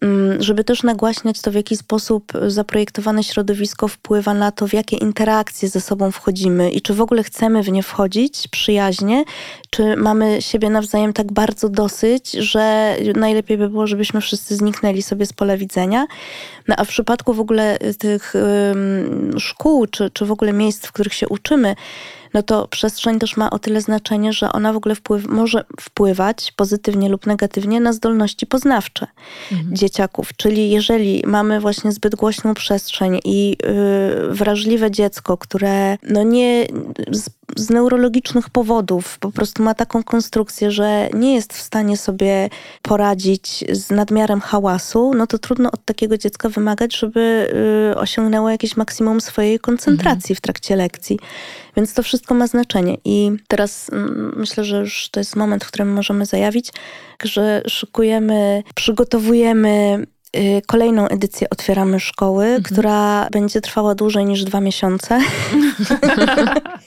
[0.00, 4.96] Mm, żeby też nagłaśniać to, w jaki sposób zaprojektowane środowisko wpływa na to, w jakie
[4.96, 9.24] interakcje ze sobą wchodzimy i czy w ogóle chcemy w nie wchodzić przyjaźnie,
[9.70, 15.26] czy mamy siebie nawzajem tak bardzo dosyć, że najlepiej by było, żebyśmy wszyscy zniknęli sobie
[15.26, 16.06] z pola widzenia.
[16.68, 18.34] No a w przypadku w ogóle tych
[19.38, 21.74] szkół, czy, czy w ogóle miejsc, w których się uczymy,
[22.34, 26.52] no to przestrzeń też ma o tyle znaczenie, że ona w ogóle wpływ, może wpływać
[26.56, 29.06] pozytywnie lub negatywnie na zdolności poznawcze
[29.52, 29.76] mhm.
[29.76, 30.30] dzieciaków.
[30.36, 36.66] Czyli jeżeli mamy właśnie zbyt głośną przestrzeń i yy, wrażliwe dziecko, które no nie
[37.56, 42.48] z, neurologicznych powodów po prostu ma taką konstrukcję, że nie jest w stanie sobie
[42.82, 47.52] poradzić z nadmiarem hałasu, no to trudno od takiego dziecka wymagać, żeby
[47.88, 50.36] yy, osiągnęło jakieś maksimum swojej koncentracji mhm.
[50.36, 51.18] w trakcie lekcji.
[51.76, 52.96] Więc to wszystko ma znaczenie.
[53.04, 56.72] I teraz mm, myślę, że już to jest moment, w którym możemy zajawić,
[57.24, 62.62] że szykujemy, przygotowujemy y, kolejną edycję Otwieramy Szkoły, mhm.
[62.62, 65.20] która będzie trwała dłużej niż dwa miesiące.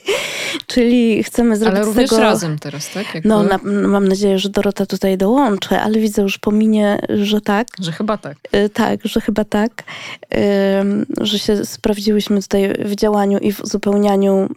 [0.66, 2.22] Czyli chcemy zrobić ale również tego...
[2.22, 3.14] razem teraz, tak?
[3.14, 3.28] Jakby...
[3.28, 7.68] No, na, mam nadzieję, że Dorota tutaj dołączy, ale widzę już po minie, że tak.
[7.80, 8.36] Że chyba tak.
[8.54, 9.82] Y, tak, że chyba tak.
[11.20, 14.48] Że się sprawdziłyśmy tutaj w działaniu i w uzupełnianiu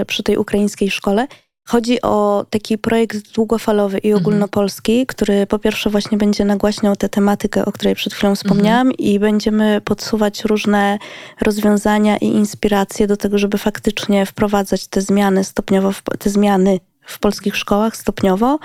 [0.00, 1.26] y, przy tej ukraińskiej szkole.
[1.68, 4.22] Chodzi o taki projekt długofalowy i mhm.
[4.22, 5.06] ogólnopolski, mhm.
[5.06, 8.96] który po pierwsze właśnie będzie nagłaśniał tę tematykę, o której przed chwilą wspomniałam mhm.
[8.98, 10.98] i będziemy podsuwać różne
[11.40, 17.56] rozwiązania i inspiracje do tego, żeby faktycznie wprowadzać te zmiany stopniowo, te zmiany w polskich
[17.56, 18.58] szkołach stopniowo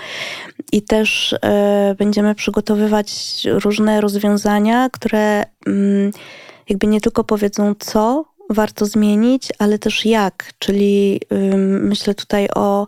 [0.71, 1.37] i też y,
[1.97, 3.11] będziemy przygotowywać
[3.45, 6.11] różne rozwiązania, które y,
[6.69, 11.21] jakby nie tylko powiedzą co, warto zmienić, ale też jak, czyli
[11.81, 12.87] myślę tutaj o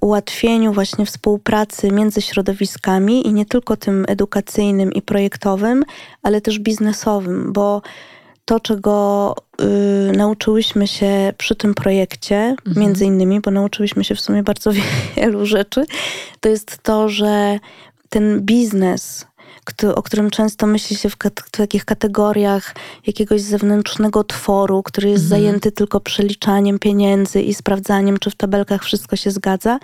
[0.00, 5.84] ułatwieniu właśnie współpracy między środowiskami i nie tylko tym edukacyjnym i projektowym,
[6.22, 7.82] ale też biznesowym, bo
[8.44, 12.86] to, czego y, nauczyłyśmy się przy tym projekcie, mhm.
[12.86, 14.70] między innymi, bo nauczyłyśmy się w sumie bardzo
[15.16, 15.84] wielu rzeczy,
[16.40, 17.58] to jest to, że
[18.08, 19.26] ten biznes
[19.94, 22.74] o którym często myśli się w, w takich kategoriach
[23.06, 25.42] jakiegoś zewnętrznego tworu, który jest mhm.
[25.42, 29.78] zajęty tylko przeliczaniem pieniędzy i sprawdzaniem, czy w tabelkach wszystko się zgadza.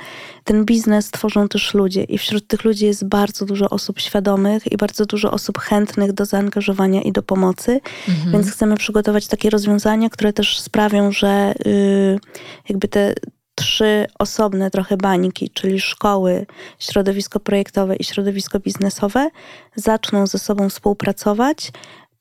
[0.44, 4.76] Ten biznes tworzą też ludzie i wśród tych ludzi jest bardzo dużo osób świadomych i
[4.76, 7.80] bardzo dużo osób chętnych do zaangażowania i do pomocy.
[8.08, 8.32] Mhm.
[8.32, 12.18] Więc chcemy przygotować takie rozwiązania, które też sprawią, że yy,
[12.68, 13.14] jakby te
[13.54, 16.46] trzy osobne trochę bańki, czyli szkoły,
[16.78, 19.30] środowisko projektowe i środowisko biznesowe,
[19.76, 21.72] zaczną ze sobą współpracować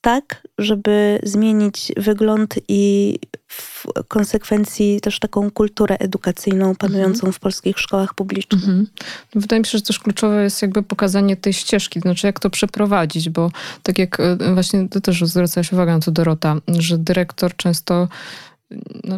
[0.04, 7.34] tak, żeby zmienić wygląd i w konsekwencji też taką kulturę edukacyjną panującą mhm.
[7.34, 8.64] w polskich szkołach publicznych.
[8.64, 8.88] Mhm.
[9.36, 12.50] No, wydaje mi się, że też kluczowe jest jakby pokazanie tej ścieżki, znaczy jak to
[12.50, 13.52] przeprowadzić, bo
[13.84, 18.08] tak jak e, właśnie ty też zwracałeś uwagę na to Dorota, że dyrektor często
[19.04, 19.18] no,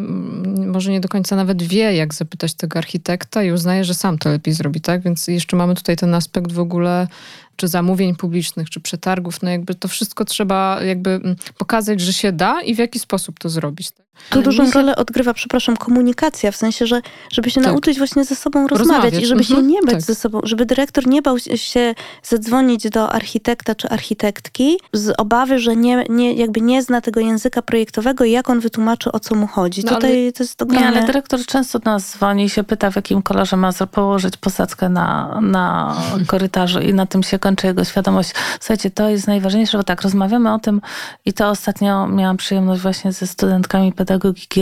[0.72, 4.30] może nie do końca nawet wie, jak zapytać tego architekta i uznaje, że sam to
[4.30, 5.02] lepiej zrobi, tak?
[5.02, 7.08] Więc jeszcze mamy tutaj ten aspekt w ogóle
[7.56, 12.32] czy zamówień publicznych, czy przetargów, no jakby to wszystko trzeba jakby mm, pokazać, że się
[12.32, 13.90] da i w jaki sposób to zrobić.
[13.90, 14.05] Tak?
[14.30, 14.72] Tu dużą się...
[14.72, 17.00] rolę odgrywa, przepraszam, komunikacja, w sensie, że
[17.32, 17.72] żeby się tak.
[17.72, 19.22] nauczyć właśnie ze sobą rozmawiać, rozmawiać.
[19.22, 19.60] i żeby mhm.
[19.60, 20.02] się nie bać tak.
[20.02, 25.76] ze sobą, żeby dyrektor nie bał się zadzwonić do architekta czy architektki z obawy, że
[25.76, 29.46] nie, nie, jakby nie zna tego języka projektowego i jak on wytłumaczy, o co mu
[29.46, 29.82] chodzi.
[29.84, 30.90] No, Tutaj ale, to jest ogromne...
[30.90, 34.36] Nie, ale dyrektor często do nas dzwoni i się pyta, w jakim kolorze ma położyć
[34.36, 35.96] posadzkę na, na
[36.26, 38.30] korytarzu i na tym się kończy jego świadomość.
[38.60, 40.80] Słuchajcie, to jest najważniejsze, bo tak, rozmawiamy o tym
[41.24, 44.05] i to ostatnio miałam przyjemność właśnie ze studentkami pedagogiki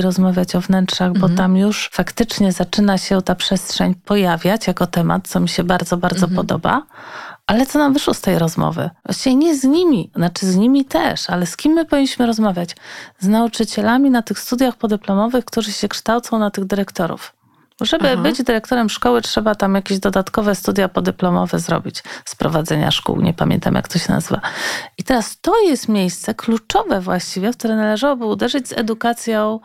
[0.01, 1.37] rozmawiać o wnętrzach, bo mhm.
[1.37, 6.27] tam już faktycznie zaczyna się ta przestrzeń pojawiać jako temat, co mi się bardzo, bardzo
[6.27, 6.37] mhm.
[6.37, 6.83] podoba.
[7.47, 8.91] Ale co nam wyszło z tej rozmowy?
[9.05, 12.77] Właściwie nie z nimi, znaczy z nimi też, ale z kim my powinniśmy rozmawiać?
[13.19, 17.33] Z nauczycielami na tych studiach podyplomowych, którzy się kształcą na tych dyrektorów.
[17.81, 18.23] Żeby Aha.
[18.23, 23.21] być dyrektorem szkoły, trzeba tam jakieś dodatkowe studia podyplomowe zrobić z prowadzenia szkół.
[23.21, 24.41] Nie pamiętam, jak to się nazywa.
[24.99, 29.61] I teraz to jest miejsce kluczowe właściwie, w które należałoby uderzyć z edukacją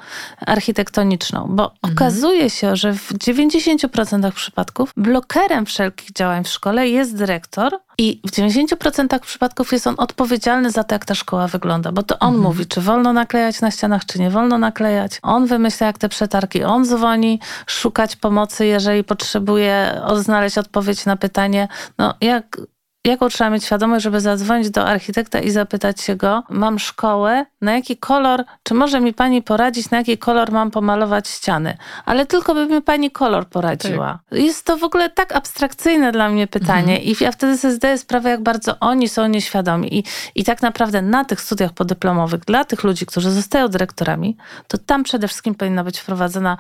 [0.46, 1.94] architektoniczną, bo mhm.
[1.94, 8.32] okazuje się, że w 90% przypadków blokerem wszelkich działań w szkole jest dyrektor, i w
[8.32, 12.44] 90% przypadków jest on odpowiedzialny za to, jak ta szkoła wygląda, bo to on mhm.
[12.44, 15.20] mówi, czy wolno naklejać na ścianach, czy nie wolno naklejać.
[15.22, 21.68] On wymyśla, jak te przetargi, on dzwoni, szukać pomocy, jeżeli potrzebuje znaleźć odpowiedź na pytanie,
[21.98, 22.58] no jak
[23.06, 27.74] jaką trzeba mieć świadomość, żeby zadzwonić do architekta i zapytać się go, mam szkołę, na
[27.74, 31.78] jaki kolor, czy może mi pani poradzić, na jaki kolor mam pomalować ściany?
[32.06, 34.20] Ale tylko by mi pani kolor poradziła.
[34.30, 34.40] Tak.
[34.40, 37.04] Jest to w ogóle tak abstrakcyjne dla mnie pytanie mhm.
[37.04, 39.98] i ja wtedy sobie zdaję sprawę, jak bardzo oni są nieświadomi.
[39.98, 40.04] I,
[40.36, 44.38] I tak naprawdę na tych studiach podyplomowych, dla tych ludzi, którzy zostają dyrektorami,
[44.68, 46.58] to tam przede wszystkim powinna być wprowadzona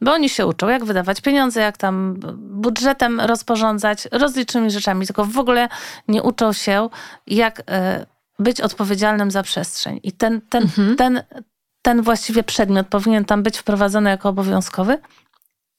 [0.00, 5.38] bo oni się uczą, jak wydawać pieniądze, jak tam budżetem rozporządzać, rozlicznymi rzeczami, tylko w
[5.38, 5.68] ogóle
[6.08, 6.88] nie uczą się,
[7.26, 8.06] jak e,
[8.38, 10.00] być odpowiedzialnym za przestrzeń.
[10.02, 10.96] I ten, ten, mhm.
[10.96, 11.22] ten,
[11.82, 14.98] ten właściwie przedmiot powinien tam być wprowadzony jako obowiązkowy.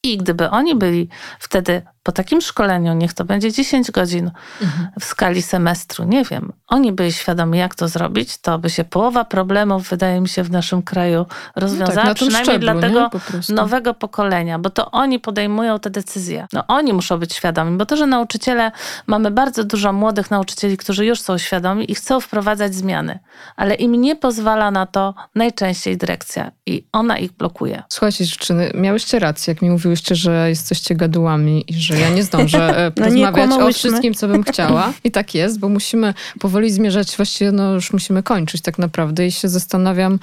[0.03, 1.09] I gdyby oni byli
[1.39, 4.32] wtedy po takim szkoleniu, niech to będzie 10 godzin
[4.62, 4.88] mhm.
[4.99, 9.26] w skali semestru, nie wiem, oni byli świadomi, jak to zrobić, to by się połowa
[9.26, 11.26] problemów, wydaje mi się, w naszym kraju
[11.56, 13.10] rozwiązała, no tak, przynajmniej szczeblu, dla tego
[13.49, 16.47] nowego pokolenia, bo to oni podejmują te decyzje.
[16.53, 18.72] No oni muszą być świadomi, bo to, że nauczyciele,
[19.08, 23.20] mamy bardzo dużo młodych nauczycieli, którzy już są świadomi i chcą wprowadzać zmiany,
[23.56, 27.84] ale im nie pozwala na to najczęściej dyrekcja i ona ich blokuje.
[27.89, 32.23] Słuchajcie dziewczyny, miałyście rację, jak mi mówiłyście, że jesteście gadułami i że że ja nie
[32.23, 34.93] zdążę e, No nie porozmawiać o wszystkim, co bym chciała.
[35.03, 39.31] I tak jest, bo musimy powoli zmierzać, właściwie no już musimy kończyć tak naprawdę i
[39.31, 40.19] się zastanawiam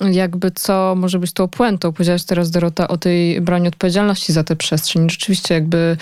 [0.00, 1.92] jakby co może być tą puentą.
[1.92, 5.10] Powiedziałaś teraz Dorota o tej braniu odpowiedzialności za tę przestrzeń.
[5.10, 5.96] Rzeczywiście jakby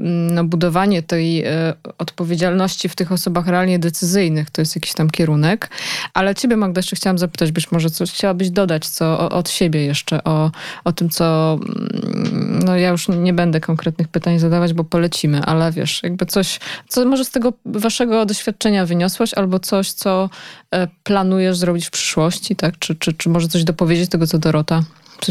[0.00, 5.70] no, budowanie tej e, odpowiedzialności w tych osobach realnie decyzyjnych to jest jakiś tam kierunek.
[6.14, 10.24] Ale ciebie Magda jeszcze chciałam zapytać, być może coś chciałabyś dodać co od siebie jeszcze
[10.24, 10.50] o,
[10.84, 15.72] o tym, co mm, no ja już nie będę konkretnych pytań zadawać, bo polecimy, ale
[15.72, 20.30] wiesz, jakby coś, co może z tego waszego doświadczenia wyniosłaś, albo coś, co
[20.70, 22.78] e, planujesz zrobić w przyszłości, tak?
[22.78, 24.82] Czy, czy, czy może coś dopowiedzieć tego, co Dorota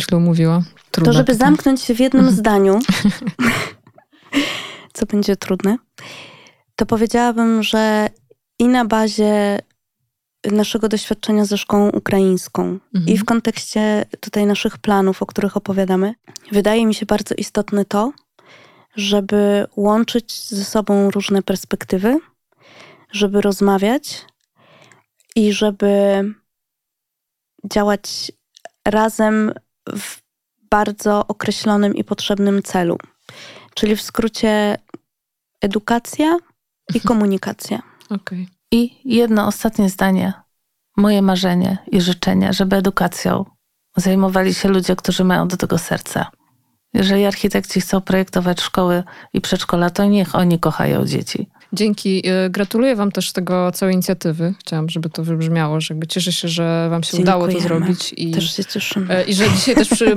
[0.03, 0.61] chwilą mówiła?
[0.91, 1.49] Trudne To, żeby pytanie.
[1.49, 2.79] zamknąć się w jednym zdaniu,
[4.95, 5.77] co będzie trudne,
[6.75, 8.09] to powiedziałabym, że
[8.59, 9.59] i na bazie
[10.51, 13.07] naszego doświadczenia ze szkołą ukraińską Mhm.
[13.07, 16.13] i w kontekście tutaj naszych planów, o których opowiadamy,
[16.51, 18.13] wydaje mi się bardzo istotne to,
[18.95, 22.19] żeby łączyć ze sobą różne perspektywy,
[23.11, 24.25] żeby rozmawiać
[25.35, 26.23] i żeby
[27.71, 28.31] działać
[28.87, 29.53] razem
[29.95, 30.21] w
[30.69, 32.97] bardzo określonym i potrzebnym celu.
[33.73, 34.77] Czyli w skrócie
[35.65, 36.37] edukacja
[36.95, 37.81] i komunikacja.
[38.09, 38.47] Okej.
[38.71, 40.33] I jedno ostatnie zdanie.
[40.97, 43.45] Moje marzenie i życzenie, żeby edukacją
[43.95, 46.25] zajmowali się ludzie, którzy mają do tego serce.
[46.93, 49.03] Jeżeli architekci chcą projektować szkoły
[49.33, 51.49] i przedszkola, to niech oni kochają dzieci.
[51.75, 52.29] Dzięki.
[52.45, 54.53] Y, Gratuluję wam też tego całej inicjatywy.
[54.59, 57.85] Chciałam, żeby to wybrzmiało, że jakby cieszę się, że wam się udało to Dziękujemy.
[57.85, 58.13] zrobić.
[58.17, 58.31] I...
[58.31, 59.13] Też się cieszymy.
[59.13, 60.15] E, I że dzisiaj też przy,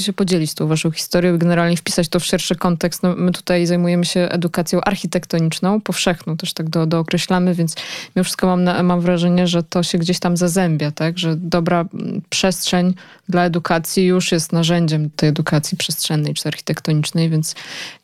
[0.04, 3.02] się podzielić tą waszą historią i generalnie wpisać to w szerszy kontekst.
[3.02, 7.74] No, my tutaj zajmujemy się edukacją architektoniczną, powszechną też tak do, dookreślamy, więc
[8.16, 11.18] mimo wszystko mam, na, mam wrażenie, że to się gdzieś tam zazębia, tak?
[11.18, 11.84] Że dobra
[12.28, 12.94] przestrzeń
[13.28, 17.54] dla edukacji już jest narzędziem tej edukacji przestrzennej czy architektonicznej, więc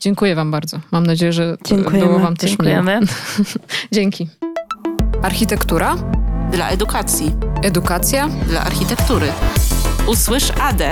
[0.00, 0.80] dziękuję wam bardzo.
[0.90, 2.07] Mam nadzieję, że Dziękujemy.
[2.07, 2.82] było wam też miło.
[2.93, 3.07] Dziękujemy.
[3.93, 4.28] Dzięki.
[5.22, 5.97] Architektura,
[6.53, 7.34] Dla edukacji.
[7.62, 8.28] edukacja.
[8.28, 9.32] Dla architektury.
[10.07, 10.82] Usłysz AD.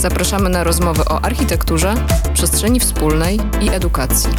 [0.00, 1.94] Zapraszamy na rozmowy o architekturze,
[2.34, 4.30] przestrzeni wspólnej i edukacji.